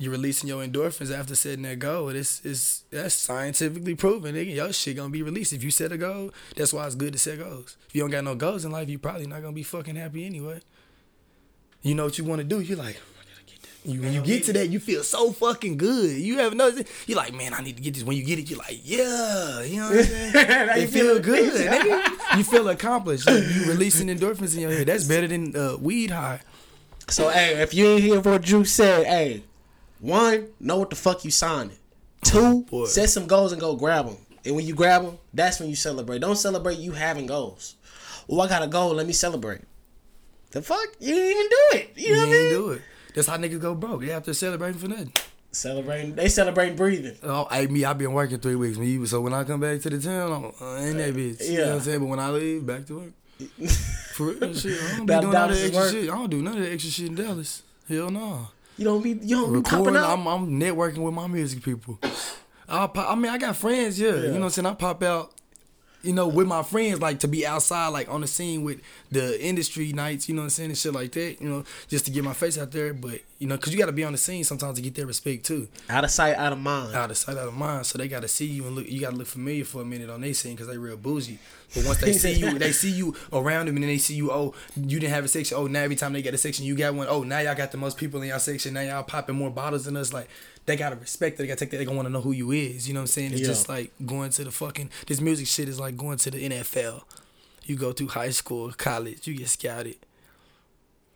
You're 0.00 0.12
releasing 0.12 0.48
your 0.48 0.64
endorphins 0.64 1.12
after 1.12 1.34
setting 1.34 1.62
that 1.62 1.80
goal. 1.80 2.10
It's 2.10 2.44
it's 2.44 2.84
that's 2.90 3.14
scientifically 3.14 3.96
proven. 3.96 4.36
Nigga, 4.36 4.54
your 4.54 4.72
shit 4.72 4.96
gonna 4.96 5.10
be 5.10 5.22
released 5.22 5.52
if 5.52 5.64
you 5.64 5.72
set 5.72 5.90
a 5.90 5.98
goal. 5.98 6.30
That's 6.56 6.72
why 6.72 6.86
it's 6.86 6.94
good 6.94 7.14
to 7.14 7.18
set 7.18 7.38
goals. 7.38 7.76
If 7.88 7.96
you 7.96 8.02
don't 8.02 8.10
got 8.10 8.22
no 8.22 8.36
goals 8.36 8.64
in 8.64 8.70
life, 8.70 8.88
you 8.88 8.98
probably 8.98 9.26
not 9.26 9.42
gonna 9.42 9.52
be 9.52 9.64
fucking 9.64 9.96
happy 9.96 10.24
anyway. 10.24 10.60
You 11.82 11.94
know 11.94 12.04
what 12.04 12.18
you 12.18 12.24
want 12.24 12.40
to 12.40 12.44
do. 12.44 12.60
You're 12.60 12.78
like, 12.78 13.00
You, 13.88 14.00
when 14.02 14.12
you 14.12 14.20
get 14.22 14.44
to 14.44 14.52
that, 14.52 14.68
you 14.68 14.78
feel 14.80 15.02
so 15.02 15.32
fucking 15.32 15.76
good. 15.78 16.16
You 16.16 16.36
noticed 16.36 16.80
it. 16.80 16.88
You're 17.06 17.16
like, 17.16 17.32
man, 17.34 17.54
I 17.54 17.62
need 17.62 17.76
to 17.76 17.82
get 17.82 17.94
this. 17.94 18.04
When 18.04 18.16
you 18.16 18.22
get 18.24 18.38
it, 18.38 18.50
you're 18.50 18.58
like, 18.58 18.80
yeah, 18.84 19.62
you 19.62 19.76
know 19.80 19.88
what 19.90 19.98
I'm 19.98 20.04
saying? 20.04 20.32
It 20.82 20.90
feel 20.90 21.18
good. 21.18 21.52
nigga. 21.54 22.14
You 22.38 22.44
feel 22.44 22.68
accomplished. 22.68 23.28
You, 23.28 23.36
you 23.36 23.64
releasing 23.70 24.08
endorphins 24.08 24.54
in 24.54 24.60
your 24.60 24.70
head. 24.70 24.86
That's 24.86 25.04
better 25.04 25.26
than 25.26 25.56
uh, 25.56 25.76
weed 25.80 26.10
high. 26.10 26.40
So 27.08 27.30
hey, 27.30 27.62
if 27.62 27.72
you 27.72 27.86
ain't 27.86 28.02
here 28.02 28.22
for 28.22 28.32
what 28.32 28.42
Drew 28.42 28.64
said, 28.64 29.06
hey, 29.06 29.42
one, 30.00 30.48
know 30.60 30.76
what 30.78 30.90
the 30.90 30.96
fuck 30.96 31.24
you 31.24 31.30
signing. 31.30 31.76
Two, 32.22 32.62
Boy. 32.64 32.84
set 32.84 33.08
some 33.08 33.26
goals 33.26 33.52
and 33.52 33.60
go 33.60 33.74
grab 33.76 34.06
them. 34.06 34.16
And 34.44 34.54
when 34.54 34.66
you 34.66 34.74
grab 34.74 35.02
them, 35.04 35.18
that's 35.32 35.58
when 35.58 35.68
you 35.70 35.76
celebrate. 35.76 36.18
Don't 36.20 36.36
celebrate 36.36 36.78
you 36.78 36.92
having 36.92 37.26
goals. 37.26 37.76
Oh, 38.28 38.40
I 38.40 38.48
got 38.48 38.62
a 38.62 38.66
goal. 38.66 38.94
Let 38.94 39.06
me 39.06 39.12
celebrate. 39.14 39.62
The 40.50 40.62
fuck? 40.62 40.86
You 41.00 41.14
didn't 41.14 41.30
even 41.30 41.48
do 41.48 41.78
it. 41.78 41.90
You 41.96 42.06
You 42.08 42.12
know 42.14 42.20
what 42.20 42.28
I 42.28 42.30
mean? 42.32 42.48
do 42.50 42.70
it. 42.72 42.82
That's 43.18 43.28
how 43.28 43.36
niggas 43.36 43.60
go 43.60 43.74
broke. 43.74 44.00
They 44.02 44.08
have 44.08 44.22
to 44.24 44.34
celebrate 44.34 44.76
for 44.76 44.88
nothing. 44.88 45.12
Celebrating. 45.50 46.14
They 46.14 46.28
celebrating 46.28 46.76
breathing. 46.76 47.16
Oh, 47.22 47.48
hey, 47.50 47.66
me, 47.66 47.84
I've 47.84 47.98
been 47.98 48.12
working 48.12 48.38
three 48.38 48.54
weeks. 48.54 48.78
Me, 48.78 49.04
so 49.06 49.20
when 49.20 49.32
I 49.34 49.44
come 49.44 49.60
back 49.60 49.80
to 49.80 49.90
the 49.90 49.98
town, 50.00 50.32
I'm 50.60 50.64
uh, 50.66 50.76
in 50.82 50.98
that 50.98 51.14
bitch. 51.14 51.48
You 51.48 51.58
know 51.58 51.60
what 51.62 51.66
Yeah. 51.68 51.74
I'm 51.74 51.80
saying? 51.80 51.98
But 52.00 52.06
when 52.06 52.20
I 52.20 52.30
leave, 52.30 52.66
back 52.66 52.86
to 52.86 52.98
work. 52.98 53.12
For 54.14 54.26
real 54.26 54.54
shit. 54.54 54.80
I 54.82 54.96
don't 54.98 55.06
be 55.06 55.14
doing 55.14 55.24
all 55.26 55.30
that 55.32 55.50
extra 55.50 55.74
work. 55.74 55.90
shit. 55.92 56.04
I 56.10 56.14
don't 56.14 56.30
do 56.30 56.42
none 56.42 56.56
of 56.58 56.62
that 56.62 56.72
extra 56.72 56.90
shit 56.90 57.06
in 57.06 57.14
Dallas. 57.14 57.62
Hell 57.88 58.10
no. 58.10 58.48
You 58.76 58.84
don't 58.84 59.02
be. 59.02 59.10
You 59.22 59.36
don't 59.40 59.52
be 59.54 59.60
popping 59.62 59.78
Recording, 59.78 59.96
out. 59.96 60.18
I'm, 60.18 60.26
I'm 60.28 60.60
networking 60.60 60.98
with 60.98 61.14
my 61.14 61.26
music 61.26 61.62
people. 61.62 61.98
I 62.68 62.86
pop, 62.86 63.10
I 63.10 63.14
mean, 63.14 63.32
I 63.32 63.38
got 63.38 63.56
friends, 63.56 63.98
yeah. 63.98 64.10
You 64.14 64.22
know 64.28 64.32
what 64.34 64.42
I'm 64.44 64.50
saying? 64.50 64.66
I 64.66 64.74
pop 64.74 65.02
out, 65.02 65.32
you 66.02 66.12
know, 66.12 66.28
with 66.28 66.46
my 66.46 66.62
friends, 66.62 67.00
like 67.00 67.20
to 67.20 67.28
be 67.28 67.46
outside, 67.46 67.88
like 67.88 68.08
on 68.08 68.20
the 68.20 68.26
scene 68.26 68.62
with 68.62 68.80
the 69.10 69.42
industry 69.44 69.92
nights, 69.92 70.28
you 70.28 70.34
know 70.34 70.42
what 70.42 70.46
I'm 70.46 70.50
saying, 70.50 70.70
and 70.70 70.78
shit 70.78 70.92
like 70.94 71.12
that, 71.12 71.40
you 71.40 71.48
know, 71.48 71.64
just 71.88 72.04
to 72.06 72.10
get 72.10 72.24
my 72.24 72.32
face 72.32 72.56
out 72.56 72.70
there. 72.70 72.94
But, 72.94 73.20
you 73.38 73.48
know, 73.48 73.56
because 73.56 73.72
you 73.72 73.78
got 73.78 73.86
to 73.86 73.92
be 73.92 74.04
on 74.04 74.12
the 74.12 74.18
scene 74.18 74.44
sometimes 74.44 74.76
to 74.76 74.82
get 74.82 74.94
their 74.94 75.06
respect 75.06 75.44
too. 75.44 75.68
out 75.90 76.04
of 76.04 76.10
sight, 76.10 76.36
out 76.36 76.52
of 76.52 76.58
mind. 76.58 76.94
Out 76.94 77.10
of 77.10 77.16
sight, 77.16 77.36
out 77.36 77.48
of 77.48 77.54
mind. 77.54 77.86
So 77.86 77.98
they 77.98 78.08
got 78.08 78.22
to 78.22 78.28
see 78.28 78.46
you 78.46 78.66
and 78.66 78.76
look. 78.76 78.88
You 78.88 79.00
got 79.00 79.10
to 79.10 79.16
look 79.16 79.26
familiar 79.26 79.64
for 79.64 79.82
a 79.82 79.84
minute 79.84 80.10
on 80.10 80.20
their 80.20 80.34
scene 80.34 80.54
because 80.54 80.68
they 80.68 80.78
real 80.78 80.96
bougie. 80.96 81.38
But 81.74 81.84
once 81.84 81.98
they 82.00 82.12
see 82.14 82.32
you, 82.32 82.58
they 82.58 82.72
see 82.72 82.90
you 82.90 83.14
around 83.32 83.66
them, 83.66 83.76
and 83.76 83.82
then 83.82 83.90
they 83.90 83.98
see 83.98 84.14
you. 84.14 84.30
Oh, 84.32 84.54
you 84.76 84.98
didn't 85.00 85.12
have 85.12 85.24
a 85.24 85.28
section. 85.28 85.56
Oh, 85.58 85.66
now 85.66 85.82
every 85.82 85.96
time 85.96 86.12
they 86.12 86.22
get 86.22 86.32
a 86.34 86.38
section, 86.38 86.64
you 86.64 86.74
got 86.74 86.94
one. 86.94 87.06
Oh, 87.10 87.22
now 87.22 87.40
y'all 87.40 87.54
got 87.54 87.72
the 87.72 87.78
most 87.78 87.96
people 87.98 88.22
in 88.22 88.28
y'all 88.28 88.38
section. 88.38 88.74
Now 88.74 88.80
y'all 88.80 89.02
popping 89.02 89.34
more 89.36 89.50
bottles 89.50 89.84
than 89.84 89.96
us. 89.96 90.12
Like 90.12 90.28
they 90.66 90.76
gotta 90.76 90.96
respect 90.96 91.34
it. 91.34 91.38
They 91.42 91.46
gotta 91.46 91.60
take 91.60 91.70
that. 91.70 91.76
They 91.78 91.84
gonna 91.84 91.96
want 91.96 92.06
to 92.06 92.12
know 92.12 92.20
who 92.22 92.32
you 92.32 92.50
is. 92.52 92.88
You 92.88 92.94
know 92.94 93.00
what 93.00 93.04
I'm 93.04 93.06
saying? 93.08 93.32
It's 93.32 93.42
Yeah. 93.42 93.46
just 93.48 93.68
like 93.68 93.92
going 94.06 94.30
to 94.30 94.44
the 94.44 94.50
fucking. 94.50 94.90
This 95.06 95.20
music 95.20 95.46
shit 95.46 95.68
is 95.68 95.78
like 95.78 95.96
going 95.96 96.18
to 96.18 96.30
the 96.30 96.48
NFL. 96.48 97.02
You 97.64 97.76
go 97.76 97.92
through 97.92 98.08
high 98.08 98.30
school, 98.30 98.72
college. 98.72 99.26
You 99.26 99.34
get 99.36 99.48
scouted. 99.48 99.96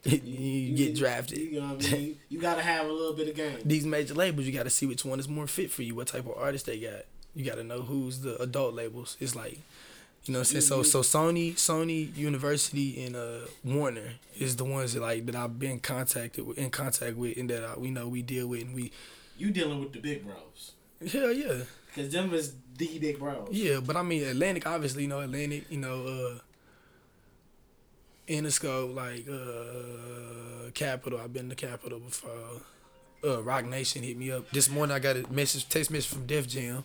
You, 0.05 0.77
get 0.77 0.97
drafted. 0.97 1.39
You 1.39 1.61
know 1.61 1.75
what 1.75 1.87
I 1.89 1.93
mean? 1.93 2.19
You 2.29 2.41
gotta 2.41 2.61
have 2.63 2.87
a 2.87 2.93
little 2.93 3.13
bit 3.15 3.29
of 3.29 3.37
game. 3.37 3.59
these 3.65 3.87
major 3.87 4.15
labels, 4.15 4.47
you 4.47 4.53
got 4.53 4.65
to 4.65 4.71
see 4.71 4.85
which 4.85 5.05
one 5.05 5.21
is 5.21 5.29
more 5.29 5.47
fit 5.47 5.71
for 5.71 5.83
you. 5.83 5.95
What 5.95 6.09
type 6.09 6.27
of 6.27 6.37
artist 6.37 6.67
they 6.67 6.79
got. 6.79 7.05
You 7.37 7.45
got 7.45 7.55
to 7.55 7.65
know 7.65 7.83
who's 7.83 8.21
the 8.21 8.37
adult 8.43 8.75
labels. 8.75 9.17
It's 9.21 9.37
like, 9.37 9.61
you 10.25 10.33
know, 10.33 10.39
what 10.39 10.49
I'm 10.55 10.61
saying 10.61 10.63
so. 10.63 10.83
So 10.83 11.01
Sony, 11.01 11.55
Sony 11.55 12.15
Universal, 12.17 12.79
and 12.79 13.17
uh, 13.17 13.39
Warner 13.65 14.13
is 14.39 14.55
the 14.55 14.65
ones 14.65 14.95
that 14.95 15.01
like 15.01 15.27
that 15.27 15.35
I've 15.35 15.59
been 15.59 15.81
contacted 15.81 16.47
with, 16.47 16.59
in 16.59 16.71
contact 16.71 17.17
with, 17.17 17.37
and 17.37 17.51
that 17.51 17.65
I, 17.65 17.77
we 17.77 17.91
know 17.91 18.07
we 18.07 18.23
deal 18.23 18.47
with, 18.47 18.63
and 18.63 18.75
we. 18.75 18.93
You 19.37 19.51
dealing 19.51 19.81
with 19.81 19.93
the 19.93 19.99
big 19.99 20.25
bros. 20.25 20.73
Hell 21.11 21.33
yeah, 21.33 21.65
Cause 21.97 22.11
them 22.11 22.33
is 22.33 22.55
the 22.79 22.99
big 23.01 23.19
bros. 23.19 23.49
yeah. 23.51 23.81
But 23.81 23.97
I 23.97 24.03
mean, 24.03 24.23
Atlantic, 24.23 24.65
obviously, 24.67 25.03
you 25.03 25.09
know, 25.09 25.21
Atlantic, 25.21 25.65
you 25.69 25.79
know, 25.79 26.07
uh, 26.07 26.39
Interscope, 28.29 28.95
like 28.95 29.27
uh, 29.29 30.71
Capitol. 30.73 31.19
I've 31.21 31.33
been 31.33 31.49
to 31.49 31.57
Capitol 31.57 31.99
before. 31.99 32.31
Uh, 33.25 33.43
Roc 33.43 33.65
Nation 33.65 34.03
hit 34.03 34.17
me 34.17 34.31
up 34.31 34.51
this 34.51 34.69
morning. 34.69 34.95
I 34.95 34.99
got 34.99 35.17
a 35.17 35.33
message, 35.33 35.69
text 35.69 35.91
message 35.91 36.11
from 36.13 36.27
Def 36.27 36.47
Jam. 36.49 36.85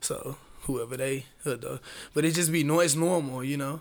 So 0.00 0.36
whoever 0.66 0.96
they, 0.96 1.24
hood 1.44 1.62
though. 1.62 1.78
but 2.14 2.24
it 2.24 2.34
just 2.34 2.52
be 2.52 2.64
no, 2.64 2.80
it's 2.80 2.94
normal, 2.94 3.42
you 3.42 3.56
know. 3.56 3.80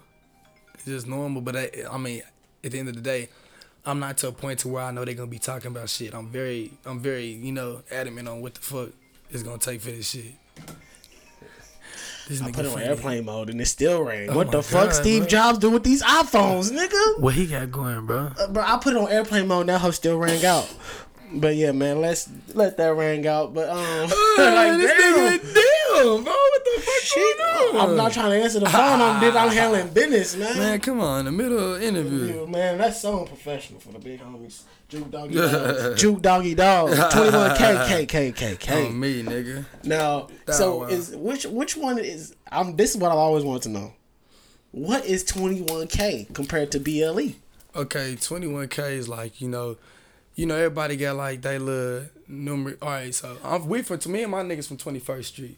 It's 0.75 0.85
just 0.85 1.07
normal. 1.07 1.41
But 1.41 1.55
I, 1.55 1.69
I 1.91 1.97
mean, 1.97 2.21
at 2.63 2.71
the 2.71 2.79
end 2.79 2.89
of 2.89 2.95
the 2.95 3.01
day, 3.01 3.29
I'm 3.85 3.99
not 3.99 4.17
to 4.17 4.29
a 4.29 4.31
point 4.31 4.59
to 4.59 4.67
where 4.67 4.83
I 4.83 4.91
know 4.91 5.05
they're 5.05 5.13
gonna 5.13 5.27
be 5.27 5.39
talking 5.39 5.71
about 5.71 5.89
shit. 5.89 6.13
I'm 6.13 6.27
very, 6.29 6.71
I'm 6.85 6.99
very, 6.99 7.27
you 7.27 7.51
know, 7.51 7.81
adamant 7.91 8.27
on 8.27 8.41
what 8.41 8.55
the 8.55 8.61
fuck 8.61 8.89
it's 9.29 9.43
gonna 9.43 9.57
take 9.57 9.81
for 9.81 9.91
this 9.91 10.09
shit. 10.09 10.33
This 12.27 12.41
I 12.41 12.51
put 12.51 12.65
it 12.65 12.69
on 12.69 12.73
funny. 12.73 12.85
airplane 12.85 13.25
mode 13.25 13.51
and 13.51 13.61
it 13.61 13.67
still 13.67 14.01
rang. 14.03 14.29
Oh 14.31 14.35
what 14.35 14.47
my 14.47 14.53
the 14.53 14.63
fuck 14.63 14.91
Steve 14.93 15.23
bro. 15.23 15.29
Jobs 15.29 15.59
do 15.59 15.69
with 15.69 15.83
these 15.83 16.01
iPhones, 16.01 16.71
nigga? 16.71 17.19
What 17.19 17.35
he 17.35 17.45
got 17.45 17.71
going, 17.71 18.07
bro? 18.07 18.31
Uh, 18.39 18.47
bro, 18.47 18.63
I 18.65 18.77
put 18.77 18.93
it 18.93 18.97
on 18.97 19.09
airplane 19.11 19.47
mode. 19.47 19.67
That 19.67 19.79
hoe 19.81 19.91
still 19.91 20.17
rang 20.17 20.43
out. 20.43 20.67
But 21.33 21.55
yeah, 21.55 21.71
man, 21.71 22.01
let's 22.01 22.29
let 22.53 22.77
that 22.77 22.95
ring 22.95 23.27
out. 23.27 23.53
But 23.53 23.69
um, 23.69 23.77
like, 24.37 24.77
this 24.79 25.53
damn. 25.53 25.74
Bro, 26.03 26.21
what 26.23 26.65
the 26.65 26.81
fuck 26.81 27.01
Shit, 27.01 27.37
going 27.37 27.75
on? 27.77 27.89
I'm 27.89 27.95
not 27.97 28.11
trying 28.13 28.31
to 28.31 28.37
answer 28.43 28.59
the 28.59 28.65
phone. 28.69 29.01
I'm, 29.01 29.23
I'm 29.37 29.49
handling 29.49 29.89
business, 29.93 30.35
man. 30.35 30.57
Man, 30.57 30.79
come 30.79 30.99
on, 31.01 31.19
in 31.19 31.25
the 31.25 31.31
middle 31.31 31.57
of 31.73 31.79
the 31.79 31.87
interview. 31.87 32.45
Man, 32.47 32.77
that's 32.77 33.01
so 33.01 33.19
unprofessional 33.21 33.79
for 33.79 33.91
the 33.93 33.99
big 33.99 34.21
homies. 34.21 34.63
Juke 34.87 35.09
doggy 35.11 35.35
dog. 35.35 35.97
Juke 35.97 36.21
doggy 36.21 36.55
dog. 36.55 36.89
21K, 36.91 37.87
K, 37.87 38.05
K, 38.05 38.31
K, 38.31 38.55
K. 38.59 38.87
On 38.87 38.99
me, 38.99 39.23
nigga. 39.23 39.65
Now, 39.83 40.27
Oh, 40.47 40.51
so 40.51 40.77
wow. 40.79 40.85
is 40.85 41.15
which 41.15 41.45
which 41.45 41.75
one 41.77 41.97
is? 41.97 42.35
Um, 42.51 42.75
this 42.75 42.91
is 42.91 42.97
what 42.97 43.11
I've 43.11 43.17
always 43.17 43.43
wanted 43.43 43.63
to 43.63 43.69
know. 43.69 43.93
What 44.71 45.05
is 45.05 45.23
21K 45.23 46.33
compared 46.33 46.71
to? 46.73 46.79
BLE? 46.79 47.33
Okay, 47.75 48.15
21K 48.15 48.91
is 48.91 49.09
like, 49.09 49.41
you 49.41 49.47
know, 49.49 49.77
you 50.35 50.45
know, 50.45 50.55
everybody 50.55 50.95
got 50.97 51.15
like 51.15 51.41
they 51.41 51.57
little 51.57 52.07
number. 52.27 52.77
All 52.81 52.89
right, 52.89 53.13
so 53.13 53.37
I'm 53.43 53.67
we 53.67 53.81
from 53.81 53.99
to 53.99 54.09
me 54.09 54.23
and 54.23 54.31
my 54.31 54.43
niggas 54.43 54.67
from 54.67 54.77
21st 54.77 55.23
Street. 55.25 55.57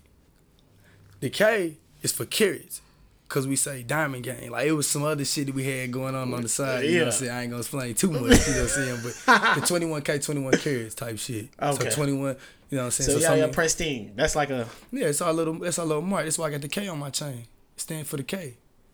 The 1.19 1.29
K 1.29 1.75
is 2.01 2.11
for 2.11 2.25
karats. 2.25 2.81
Cause 3.29 3.45
we 3.45 3.57
say 3.57 3.83
diamond 3.83 4.23
game. 4.23 4.51
Like 4.51 4.67
it 4.67 4.71
was 4.71 4.87
some 4.89 5.03
other 5.03 5.25
shit 5.25 5.47
that 5.47 5.55
we 5.55 5.65
had 5.65 5.91
going 5.91 6.15
on 6.15 6.33
on 6.33 6.41
the 6.43 6.47
side. 6.47 6.85
You 6.85 6.91
know 6.91 6.97
what 6.97 7.01
I'm 7.01 7.07
Yeah. 7.07 7.11
saying? 7.11 7.31
I 7.31 7.41
ain't 7.41 7.49
gonna 7.51 7.59
explain 7.59 7.93
too 7.93 8.09
much, 8.09 8.21
you 8.21 8.27
know 8.29 8.31
what 8.31 8.45
I'm 8.61 8.67
saying? 8.69 8.99
But 9.03 9.55
the 9.55 9.61
21K, 9.67 10.23
21 10.25 10.53
karats 10.53 10.95
type 10.95 11.19
shit. 11.19 11.49
Okay. 11.61 11.89
So 11.89 11.95
21, 11.97 12.37
you 12.69 12.77
know 12.77 12.83
what 12.83 12.85
I'm 12.85 12.91
saying? 12.91 13.09
So, 13.09 13.17
yeah, 13.17 13.27
some- 13.27 13.37
yeah, 13.39 13.47
pristine. 13.47 14.13
That's 14.15 14.33
like 14.37 14.49
a 14.49 14.69
yeah, 14.93 15.07
it's 15.07 15.21
our 15.21 15.33
little 15.33 15.61
it's 15.65 15.77
our 15.77 15.85
little 15.85 16.01
mark. 16.03 16.23
That's 16.23 16.37
why 16.39 16.47
I 16.47 16.51
got 16.51 16.61
the 16.61 16.69
K 16.69 16.87
on 16.87 16.99
my 16.99 17.09
chain. 17.09 17.47
It 17.75 17.81
stand 17.81 18.07
for 18.07 18.15
the 18.15 18.23
K. 18.23 18.53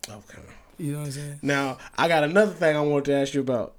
okay. 0.09 0.39
You 0.79 0.93
know 0.93 0.99
what 1.01 1.05
I'm 1.05 1.11
saying? 1.11 1.39
Now 1.43 1.77
I 1.95 2.07
got 2.07 2.23
another 2.23 2.53
thing 2.53 2.75
I 2.75 2.81
want 2.81 3.05
to 3.05 3.13
ask 3.13 3.35
you 3.35 3.41
about. 3.41 3.75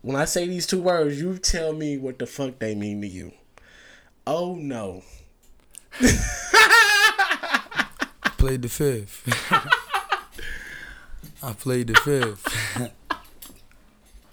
When 0.00 0.16
I 0.16 0.24
say 0.24 0.46
these 0.46 0.66
two 0.66 0.80
words, 0.80 1.20
you 1.20 1.36
tell 1.36 1.74
me 1.74 1.98
what 1.98 2.18
the 2.18 2.26
fuck 2.26 2.58
they 2.58 2.74
mean 2.74 3.02
to 3.02 3.06
you. 3.06 3.32
Oh 4.26 4.54
no. 4.54 5.02
played 8.38 8.62
the 8.62 8.68
fifth. 8.68 9.24
I 11.42 11.52
played 11.52 11.88
the 11.88 11.94
fifth. 11.96 12.46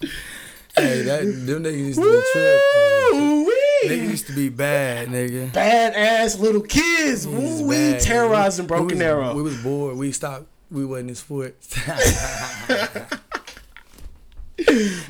hey, 0.76 1.02
that 1.02 1.22
them 1.22 1.64
niggas 1.64 1.78
used 1.78 2.00
to 2.00 2.04
be 2.04 2.22
tripping. 2.32 3.50
Niggas 3.84 4.10
used 4.10 4.26
to 4.28 4.32
be 4.32 4.48
bad, 4.48 5.08
nigga. 5.08 5.50
Badass 5.50 6.38
little 6.38 6.62
kids. 6.62 7.26
Woo, 7.26 7.66
we 7.66 7.92
bad, 7.92 8.00
terrorizing. 8.00 8.66
Broken 8.66 8.86
we 8.86 8.94
was, 8.94 9.02
Arrow. 9.02 9.34
We 9.34 9.42
was 9.42 9.62
bored. 9.62 9.96
We 9.96 10.12
stopped. 10.12 10.46
We 10.70 10.84
wasn't 10.84 11.10
in 11.10 11.16
sports. 11.16 11.76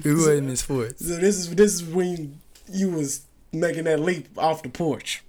we 0.05 0.15
wasn't 0.15 0.51
in 0.51 0.57
sports. 0.57 1.07
so 1.07 1.17
this 1.17 1.37
is 1.37 1.55
this 1.55 1.75
is 1.75 1.85
when 1.85 2.41
you 2.71 2.91
was 2.91 3.27
making 3.53 3.85
that 3.85 4.01
leap 4.01 4.27
off 4.37 4.63
the 4.63 4.69
porch. 4.69 5.23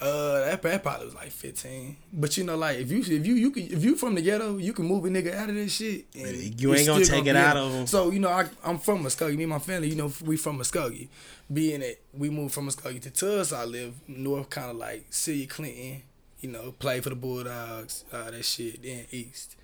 Uh, 0.00 0.46
that, 0.46 0.62
that 0.62 0.82
probably 0.82 1.04
was 1.06 1.14
like 1.14 1.30
fifteen. 1.30 1.96
But 2.12 2.34
you 2.38 2.44
know, 2.44 2.56
like 2.56 2.78
if 2.78 2.90
you 2.90 3.00
if 3.00 3.26
you 3.26 3.34
you 3.34 3.50
can 3.50 3.64
if 3.64 3.84
you 3.84 3.96
from 3.96 4.14
the 4.14 4.22
ghetto, 4.22 4.56
you 4.56 4.72
can 4.72 4.86
move 4.86 5.04
a 5.04 5.08
nigga 5.08 5.34
out 5.34 5.50
of 5.50 5.54
this 5.54 5.74
shit. 5.76 6.06
and 6.14 6.60
You 6.60 6.74
ain't 6.74 6.86
gonna 6.86 7.04
take 7.04 7.24
be 7.24 7.30
it 7.30 7.36
out 7.36 7.56
of 7.58 7.74
'em. 7.74 7.86
So 7.86 8.10
you 8.10 8.18
know, 8.18 8.30
I 8.30 8.46
I'm 8.64 8.78
from 8.78 9.04
Muskogee. 9.04 9.36
Me 9.36 9.42
and 9.44 9.50
my 9.50 9.58
family, 9.58 9.88
you 9.90 9.96
know, 9.96 10.10
we 10.24 10.36
from 10.38 10.58
Muskogee. 10.58 11.08
Being 11.52 11.82
it, 11.82 12.00
we 12.14 12.30
moved 12.30 12.54
from 12.54 12.68
Muskogee 12.68 13.02
to 13.02 13.10
Tulsa. 13.10 13.56
I 13.56 13.64
live 13.66 13.92
north, 14.08 14.48
kind 14.48 14.70
of 14.70 14.76
like 14.76 15.04
City 15.10 15.46
Clinton. 15.46 16.02
You 16.40 16.50
know, 16.50 16.72
play 16.72 17.00
for 17.00 17.10
the 17.10 17.16
Bulldogs, 17.16 18.04
uh, 18.10 18.30
that 18.30 18.44
shit. 18.44 18.82
Then 18.82 19.04
east, 19.10 19.56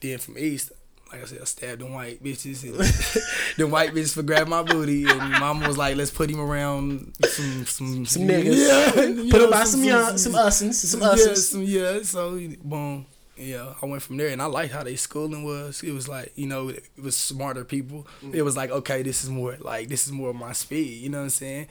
then 0.00 0.18
from 0.18 0.36
east. 0.38 0.72
Like 1.12 1.22
I 1.22 1.26
said, 1.26 1.40
I 1.40 1.44
stabbed 1.44 1.80
them 1.80 1.92
white 1.92 2.22
bitches 2.22 2.64
and 2.64 2.74
the 3.56 3.66
white 3.66 3.94
bitches 3.94 4.14
for 4.14 4.22
grab 4.22 4.48
my 4.48 4.62
booty 4.62 5.04
and 5.04 5.18
mama 5.32 5.68
was 5.68 5.78
like, 5.78 5.96
let's 5.96 6.10
put 6.10 6.30
him 6.30 6.40
around 6.40 7.14
some 7.24 7.66
some 7.66 8.06
Some 8.06 8.22
niggas. 8.22 8.68
Yeah, 8.68 9.30
Put 9.30 9.42
him 9.42 9.50
by 9.50 9.64
some 9.64 9.84
young, 9.84 10.18
some 10.18 10.32
ussins, 10.32 10.74
some 10.74 11.00
yeah, 11.00 11.34
some, 11.34 11.62
yeah. 11.62 12.02
So 12.02 12.40
boom, 12.62 13.06
yeah. 13.36 13.74
I 13.80 13.86
went 13.86 14.02
from 14.02 14.16
there, 14.16 14.28
and 14.28 14.42
I 14.42 14.46
liked 14.46 14.72
how 14.72 14.82
they 14.82 14.96
schooling 14.96 15.44
was. 15.44 15.82
It 15.82 15.92
was 15.92 16.08
like 16.08 16.32
you 16.34 16.46
know, 16.46 16.70
it, 16.70 16.84
was 17.00 17.16
smarter 17.16 17.64
people. 17.64 18.06
Mm. 18.22 18.34
It 18.34 18.42
was 18.42 18.56
like 18.56 18.70
okay, 18.70 19.02
this 19.02 19.22
is 19.22 19.30
more 19.30 19.56
like 19.60 19.88
this 19.88 20.06
is 20.06 20.12
more 20.12 20.30
of 20.30 20.36
my 20.36 20.52
speed. 20.52 21.02
You 21.02 21.10
know 21.10 21.18
what 21.18 21.24
I'm 21.24 21.30
saying? 21.30 21.66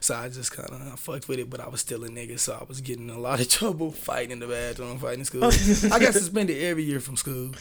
So 0.00 0.14
I 0.14 0.28
just 0.28 0.52
kind 0.52 0.70
of 0.70 1.00
fucked 1.00 1.28
with 1.28 1.38
it, 1.38 1.50
but 1.50 1.60
I 1.60 1.68
was 1.68 1.80
still 1.80 2.04
a 2.04 2.08
nigga, 2.08 2.38
so 2.38 2.56
I 2.60 2.64
was 2.64 2.80
getting 2.80 3.08
in 3.08 3.14
a 3.14 3.18
lot 3.18 3.40
of 3.40 3.48
trouble 3.50 3.90
fighting 3.90 4.30
in 4.30 4.38
the 4.38 4.46
bathroom, 4.46 4.98
fighting 4.98 5.20
in 5.20 5.24
school. 5.24 5.44
Oh, 5.44 5.48
I 5.92 5.98
got 5.98 6.14
suspended 6.14 6.62
every 6.62 6.84
year 6.84 7.00
from 7.00 7.16
school. 7.16 7.52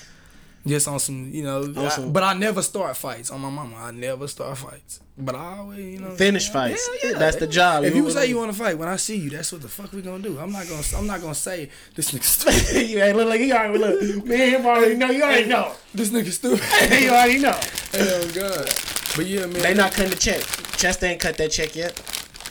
Just 0.67 0.87
on 0.87 0.99
some, 0.99 1.29
you 1.31 1.43
know, 1.43 1.73
I- 1.77 1.99
but 2.07 2.23
I 2.23 2.33
never 2.33 2.61
start 2.61 2.95
fights 2.97 3.29
on 3.31 3.41
my 3.41 3.49
mama. 3.49 3.75
I 3.77 3.91
never 3.91 4.27
start 4.27 4.57
fights, 4.57 4.99
but 5.17 5.35
I 5.35 5.57
always, 5.59 5.79
you 5.79 5.99
know, 5.99 6.11
Finish 6.15 6.49
fights. 6.49 6.87
Yeah, 7.03 7.11
yeah. 7.11 7.17
That's 7.19 7.37
the 7.37 7.47
job. 7.47 7.83
If 7.83 7.95
you 7.95 8.03
wanna- 8.03 8.13
say 8.15 8.25
you 8.27 8.37
want 8.37 8.51
to 8.51 8.57
fight, 8.57 8.77
when 8.77 8.87
I 8.89 8.97
see 8.97 9.17
you, 9.17 9.29
that's 9.29 9.51
what 9.51 9.61
the 9.61 9.67
fuck 9.67 9.91
we 9.93 10.01
gonna 10.01 10.21
do. 10.23 10.37
I'm 10.39 10.51
not 10.51 10.67
gonna. 10.67 10.83
I'm 10.95 11.07
not 11.07 11.21
gonna 11.21 11.35
say 11.35 11.69
this 11.95 12.11
nigga 12.11 12.23
stupid. 12.69 12.89
you 12.89 12.99
ain't 13.01 13.15
look 13.17 13.29
like 13.29 13.41
you 13.41 13.53
already 13.53 13.77
look. 13.79 14.25
Me 14.25 14.41
and 14.41 14.51
him 14.55 14.65
already 14.65 14.95
know. 14.95 15.09
You 15.09 15.23
already 15.23 15.47
know. 15.47 15.71
this 15.93 16.09
nigga 16.09 16.31
stupid. 16.31 16.61
you 17.01 17.09
already 17.09 17.39
know. 17.39 17.57
oh 17.95 18.31
god. 18.35 18.69
But 19.15 19.25
yeah, 19.25 19.45
man. 19.45 19.61
They 19.61 19.73
not 19.73 19.93
cutting 19.93 20.11
the 20.11 20.17
check. 20.17 20.41
Chest 20.77 21.03
ain't 21.03 21.19
cut 21.19 21.37
that 21.37 21.51
check 21.51 21.75
yet. 21.75 21.99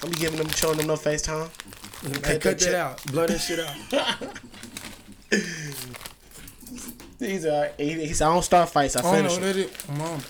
I'm 0.03 0.11
be 0.11 0.17
giving 0.17 0.39
them, 0.39 0.49
showing 0.51 0.79
them 0.79 0.87
no 0.89 0.95
FaceTime. 0.95 1.49
Hey, 2.03 2.13
cut 2.13 2.23
cut 2.23 2.43
that 2.43 2.61
that 2.61 2.75
out. 2.75 3.07
Blow 3.07 3.27
that 3.27 3.39
shit 3.39 3.61
out. 3.61 4.17
He's 7.19 7.45
uh, 7.47 7.73
he, 7.79 7.93
he 8.07 8.13
said, 8.13 8.29
I 8.29 8.33
don't 8.35 8.43
start 8.43 8.69
fights. 8.69 8.97
I 8.97 9.01
I 9.01 9.03
know 9.23 9.29
finish. 9.29 9.35
them." 9.35 9.43
that 9.43 9.57
is. 9.57 9.89
Mom. 9.99 10.21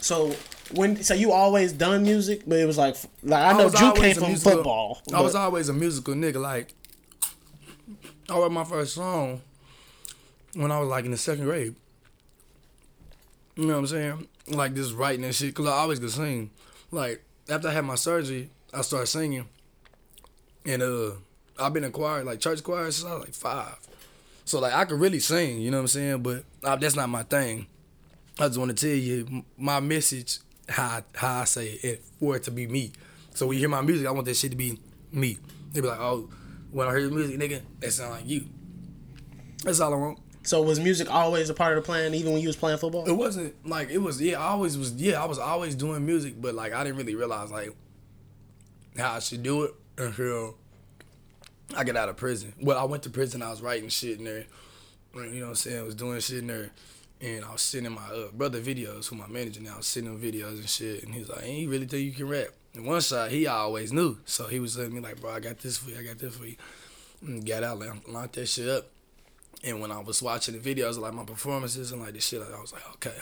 So 0.00 0.34
when 0.74 1.02
so 1.02 1.14
you 1.14 1.32
always 1.32 1.72
done 1.72 2.02
music, 2.02 2.42
but 2.46 2.58
it 2.58 2.66
was 2.66 2.78
like 2.78 2.96
like 3.22 3.42
I 3.54 3.56
know 3.56 3.64
was 3.64 3.74
Drew 3.74 3.88
always 3.88 4.02
came 4.02 4.14
from 4.14 4.28
musical- 4.28 4.52
football. 4.52 5.02
I 5.12 5.20
was 5.20 5.34
always 5.34 5.68
a 5.68 5.72
musical 5.72 6.14
nigga. 6.14 6.40
Like, 6.40 6.74
I 8.28 8.34
wrote 8.38 8.52
my 8.52 8.64
first 8.64 8.94
song 8.94 9.42
when 10.54 10.70
I 10.72 10.80
was 10.80 10.88
like 10.88 11.04
in 11.04 11.10
the 11.10 11.16
second 11.16 11.44
grade. 11.44 11.74
You 13.56 13.66
know 13.66 13.74
what 13.74 13.78
I'm 13.80 13.86
saying? 13.86 14.28
Like 14.48 14.74
just 14.74 14.94
writing 14.94 15.24
and 15.24 15.34
shit, 15.34 15.54
cause 15.54 15.66
I 15.66 15.72
always 15.72 15.98
could 15.98 16.10
sing. 16.10 16.50
Like 16.90 17.22
after 17.48 17.68
I 17.68 17.72
had 17.72 17.84
my 17.84 17.94
surgery, 17.94 18.50
I 18.72 18.82
started 18.82 19.06
singing, 19.06 19.46
and 20.66 20.82
uh, 20.82 21.10
I've 21.58 21.72
been 21.72 21.84
in 21.84 21.92
choir, 21.92 22.24
like 22.24 22.40
church 22.40 22.62
choir, 22.62 22.90
since 22.90 23.06
I 23.08 23.14
was 23.14 23.24
like 23.24 23.34
five. 23.34 23.76
So 24.44 24.60
like 24.60 24.74
I 24.74 24.84
could 24.84 25.00
really 25.00 25.20
sing, 25.20 25.60
you 25.60 25.70
know 25.70 25.78
what 25.78 25.82
I'm 25.82 25.88
saying? 25.88 26.22
But 26.22 26.44
uh, 26.62 26.76
that's 26.76 26.96
not 26.96 27.08
my 27.08 27.22
thing. 27.22 27.66
I 28.38 28.48
just 28.48 28.58
want 28.58 28.76
to 28.76 28.86
tell 28.86 28.96
you 28.96 29.44
my 29.56 29.80
message, 29.80 30.38
how 30.68 30.84
I, 30.84 31.02
how 31.14 31.40
I 31.40 31.44
say 31.44 31.66
it, 31.82 32.04
for 32.18 32.36
it 32.36 32.42
to 32.44 32.50
be 32.50 32.66
me. 32.66 32.92
So 33.34 33.46
when 33.46 33.54
you 33.54 33.60
hear 33.60 33.68
my 33.68 33.80
music, 33.80 34.06
I 34.06 34.10
want 34.10 34.26
that 34.26 34.36
shit 34.36 34.50
to 34.50 34.56
be 34.56 34.78
me. 35.12 35.38
They 35.72 35.80
be 35.80 35.88
like, 35.88 36.00
oh, 36.00 36.28
when 36.70 36.88
I 36.88 36.90
hear 36.92 37.08
the 37.08 37.14
music, 37.14 37.38
nigga, 37.38 37.62
that 37.80 37.92
sound 37.92 38.12
like 38.12 38.26
you. 38.26 38.46
That's 39.62 39.80
all 39.80 39.94
I 39.94 39.96
want. 39.96 40.18
So 40.42 40.60
was 40.62 40.78
music 40.78 41.10
always 41.10 41.48
a 41.48 41.54
part 41.54 41.76
of 41.76 41.82
the 41.82 41.86
plan, 41.86 42.12
even 42.12 42.32
when 42.32 42.42
you 42.42 42.48
was 42.48 42.56
playing 42.56 42.78
football? 42.78 43.06
It 43.06 43.12
wasn't 43.12 43.54
like 43.66 43.88
it 43.88 43.98
was. 43.98 44.20
Yeah, 44.20 44.40
I 44.40 44.48
always 44.48 44.76
was. 44.76 44.92
Yeah, 44.92 45.22
I 45.22 45.24
was 45.24 45.38
always 45.38 45.74
doing 45.74 46.04
music, 46.04 46.34
but 46.40 46.54
like 46.54 46.74
I 46.74 46.84
didn't 46.84 46.98
really 46.98 47.14
realize 47.14 47.50
like 47.50 47.70
how 48.98 49.14
I 49.14 49.20
should 49.20 49.42
do 49.42 49.62
it 49.64 49.74
until 49.96 50.58
I 51.76 51.84
get 51.84 51.96
out 51.96 52.08
of 52.08 52.16
prison. 52.16 52.52
Well, 52.60 52.78
I 52.78 52.84
went 52.84 53.02
to 53.04 53.10
prison. 53.10 53.42
I 53.42 53.50
was 53.50 53.62
writing 53.62 53.88
shit 53.88 54.18
in 54.18 54.24
there. 54.24 54.46
You 55.14 55.22
know 55.22 55.40
what 55.40 55.48
I'm 55.50 55.54
saying? 55.54 55.78
I 55.78 55.82
was 55.82 55.94
doing 55.94 56.20
shit 56.20 56.38
in 56.38 56.48
there, 56.48 56.70
and 57.20 57.44
I 57.44 57.52
was 57.52 57.62
sending 57.62 57.92
my 57.92 58.02
uh, 58.02 58.28
brother 58.32 58.60
videos. 58.60 59.08
Who 59.08 59.16
my 59.16 59.28
manager 59.28 59.60
now? 59.60 59.74
I 59.74 59.76
was 59.78 59.86
sending 59.86 60.12
him 60.12 60.20
videos 60.20 60.58
and 60.58 60.68
shit, 60.68 61.04
and 61.04 61.14
he 61.14 61.20
was 61.20 61.28
like, 61.28 61.44
"Ain't 61.44 61.60
you 61.60 61.70
really 61.70 61.86
think 61.86 62.04
you 62.04 62.12
can 62.12 62.28
rap?" 62.28 62.48
And 62.74 62.84
one 62.84 63.00
shot, 63.00 63.30
he 63.30 63.46
always 63.46 63.92
knew, 63.92 64.18
so 64.24 64.48
he 64.48 64.58
was 64.58 64.76
letting 64.76 64.94
me 64.94 65.00
like, 65.00 65.20
"Bro, 65.20 65.30
I 65.30 65.40
got 65.40 65.58
this 65.60 65.78
for 65.78 65.90
you. 65.90 65.98
I 65.98 66.02
got 66.02 66.18
this 66.18 66.36
for 66.36 66.46
you." 66.46 66.56
And 67.22 67.46
got 67.46 67.62
out, 67.62 67.78
like, 67.78 68.08
locked 68.08 68.34
that 68.34 68.46
shit 68.46 68.68
up. 68.68 68.86
And 69.62 69.80
when 69.80 69.90
I 69.90 70.00
was 70.00 70.20
watching 70.22 70.60
the 70.60 70.74
videos, 70.74 70.98
like 70.98 71.14
my 71.14 71.24
performances 71.24 71.92
and 71.92 72.02
like 72.02 72.12
the 72.12 72.20
shit, 72.20 72.42
I 72.42 72.60
was 72.60 72.72
like, 72.72 72.86
okay, 72.94 73.16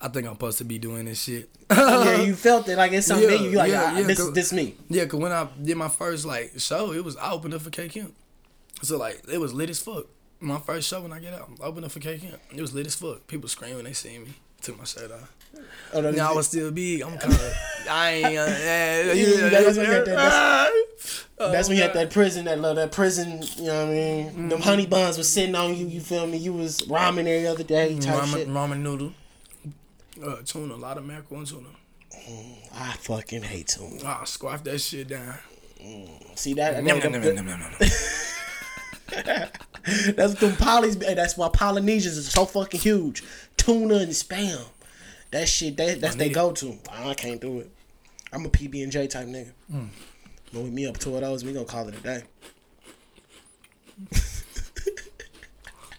I 0.00 0.08
think 0.08 0.26
I'm 0.26 0.34
supposed 0.34 0.58
to 0.58 0.64
be 0.64 0.78
doing 0.78 1.06
this 1.06 1.22
shit. 1.22 1.48
yeah, 1.70 2.20
you 2.22 2.34
felt 2.48 2.68
it 2.68 2.76
like 2.76 2.92
it's 2.92 3.06
something 3.06 3.28
Yeah, 3.30 3.36
you. 3.36 3.56
Like 3.56 3.70
yeah, 3.70 3.84
ah, 3.94 3.98
yeah, 3.98 4.02
this 4.06 4.28
this 4.30 4.52
me. 4.52 4.74
yeah, 4.88 5.06
cause 5.06 5.18
when 5.20 5.32
I 5.32 5.48
did 5.62 5.76
my 5.76 5.88
first 5.88 6.24
like 6.26 6.52
show, 6.58 6.92
it 6.92 7.02
was 7.04 7.16
I 7.16 7.30
opened 7.32 7.54
up 7.54 7.62
for 7.62 7.70
K 7.70 7.88
Camp. 7.88 8.14
So 8.82 8.98
like 8.98 9.22
it 9.32 9.38
was 9.38 9.54
lit 9.54 9.70
as 9.70 9.80
fuck. 9.80 10.06
My 10.40 10.58
first 10.58 10.88
show 10.88 11.00
when 11.00 11.12
I 11.12 11.20
get 11.20 11.32
out, 11.32 11.48
I 11.62 11.64
opened 11.64 11.86
up 11.86 11.92
for 11.92 12.00
K 12.00 12.18
Camp. 12.18 12.38
It 12.54 12.60
was 12.60 12.74
lit 12.74 12.86
as 12.86 12.94
fuck. 12.94 13.26
People 13.28 13.48
screaming, 13.48 13.84
they 13.84 13.92
see 13.94 14.18
me. 14.18 14.28
Took 14.60 14.78
my 14.78 14.84
shirt 14.84 15.10
off. 15.12 15.32
Oh, 15.92 16.00
no, 16.00 16.10
Now 16.10 16.32
I 16.32 16.34
was 16.34 16.48
still 16.48 16.70
big. 16.70 17.02
I'm 17.02 17.16
kind 17.18 17.32
of. 17.32 17.54
I 17.88 18.10
ain't. 18.12 18.24
Uh, 18.26 18.30
yeah, 19.10 19.48
that's 19.50 19.76
when 19.76 19.86
you 19.86 19.92
had 19.92 20.04
that- 20.06 20.16
that's, 20.16 21.24
That's 21.38 21.68
when 21.68 21.76
you 21.76 21.82
had 21.82 21.92
that 21.94 22.10
prison, 22.10 22.46
that 22.46 22.58
little 22.58 22.74
that 22.76 22.90
prison. 22.92 23.42
You 23.56 23.64
know 23.66 23.84
what 23.84 23.88
I 23.88 23.92
mean? 23.92 24.26
Mm-hmm. 24.28 24.48
Them 24.48 24.60
honey 24.62 24.86
buns 24.86 25.18
was 25.18 25.28
sitting 25.28 25.54
on 25.54 25.76
you. 25.76 25.86
You 25.86 26.00
feel 26.00 26.26
me? 26.26 26.38
You 26.38 26.52
was 26.54 26.80
ramen 26.82 27.20
every 27.20 27.46
other 27.46 27.62
day 27.64 27.98
type 27.98 28.22
ramen, 28.22 28.32
shit. 28.32 28.48
ramen 28.48 28.80
noodle. 28.80 29.12
Uh, 30.22 30.36
tuna, 30.44 30.74
a 30.74 30.76
lot 30.76 30.98
of 30.98 31.04
mackerel 31.04 31.40
and 31.40 31.46
tuna. 31.48 31.68
I 32.74 32.92
fucking 33.00 33.42
hate 33.42 33.68
tuna. 33.68 34.00
Ah, 34.04 34.24
squash 34.24 34.60
that 34.62 34.78
shit 34.80 35.08
down. 35.08 35.34
See 36.36 36.54
that? 36.54 36.82
Nom, 36.82 37.00
that- 37.00 37.10
nom, 37.10 37.12
nom, 37.12 37.22
that- 37.22 37.34
nom, 37.34 37.46
nom, 37.46 37.60
nom. 37.60 37.70
That's 40.16 40.32
what 40.32 40.40
them 40.40 40.52
polys. 40.52 40.98
That's 40.98 41.36
why 41.36 41.48
Polynesians 41.52 42.16
is 42.16 42.28
so 42.30 42.46
fucking 42.46 42.80
huge. 42.80 43.22
Tuna 43.56 43.96
and 43.96 44.12
spam. 44.12 44.64
That 45.30 45.46
shit. 45.48 45.76
That, 45.76 46.00
that's 46.00 46.16
they 46.16 46.30
go 46.30 46.52
to. 46.52 46.78
I 46.90 47.12
can't 47.14 47.40
do 47.40 47.60
it. 47.60 47.70
I'm 48.32 48.46
a 48.46 48.48
PB 48.48 48.82
and 48.82 48.90
J 48.90 49.06
type 49.06 49.26
nigga. 49.26 49.52
Hmm. 49.70 49.84
But 50.52 50.62
with 50.62 50.72
me 50.72 50.86
up 50.86 50.96
two 50.98 51.14
of 51.14 51.20
those, 51.20 51.44
we 51.44 51.52
gonna 51.52 51.66
call 51.66 51.86
it 51.88 51.96
a 51.96 52.00
day. 52.00 52.22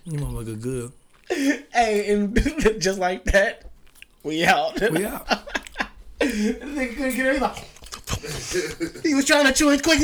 You 0.06 0.20
motherfucker 0.20 0.62
good. 0.62 0.92
Hey, 1.74 2.14
and 2.14 2.34
just 2.82 3.00
like 3.00 3.26
that, 3.26 3.65
we 4.26 4.44
out. 4.44 4.82
We 4.92 5.06
out. 5.06 5.28
Nigga 6.20 6.96
couldn't 6.96 7.16
get 7.16 7.36
it. 7.36 9.04
He 9.04 9.14
was 9.14 9.26
trying 9.26 9.46
to 9.46 9.54
chew 9.54 9.70
it 9.70 9.84
quick. 9.84 10.00
He 10.00 10.04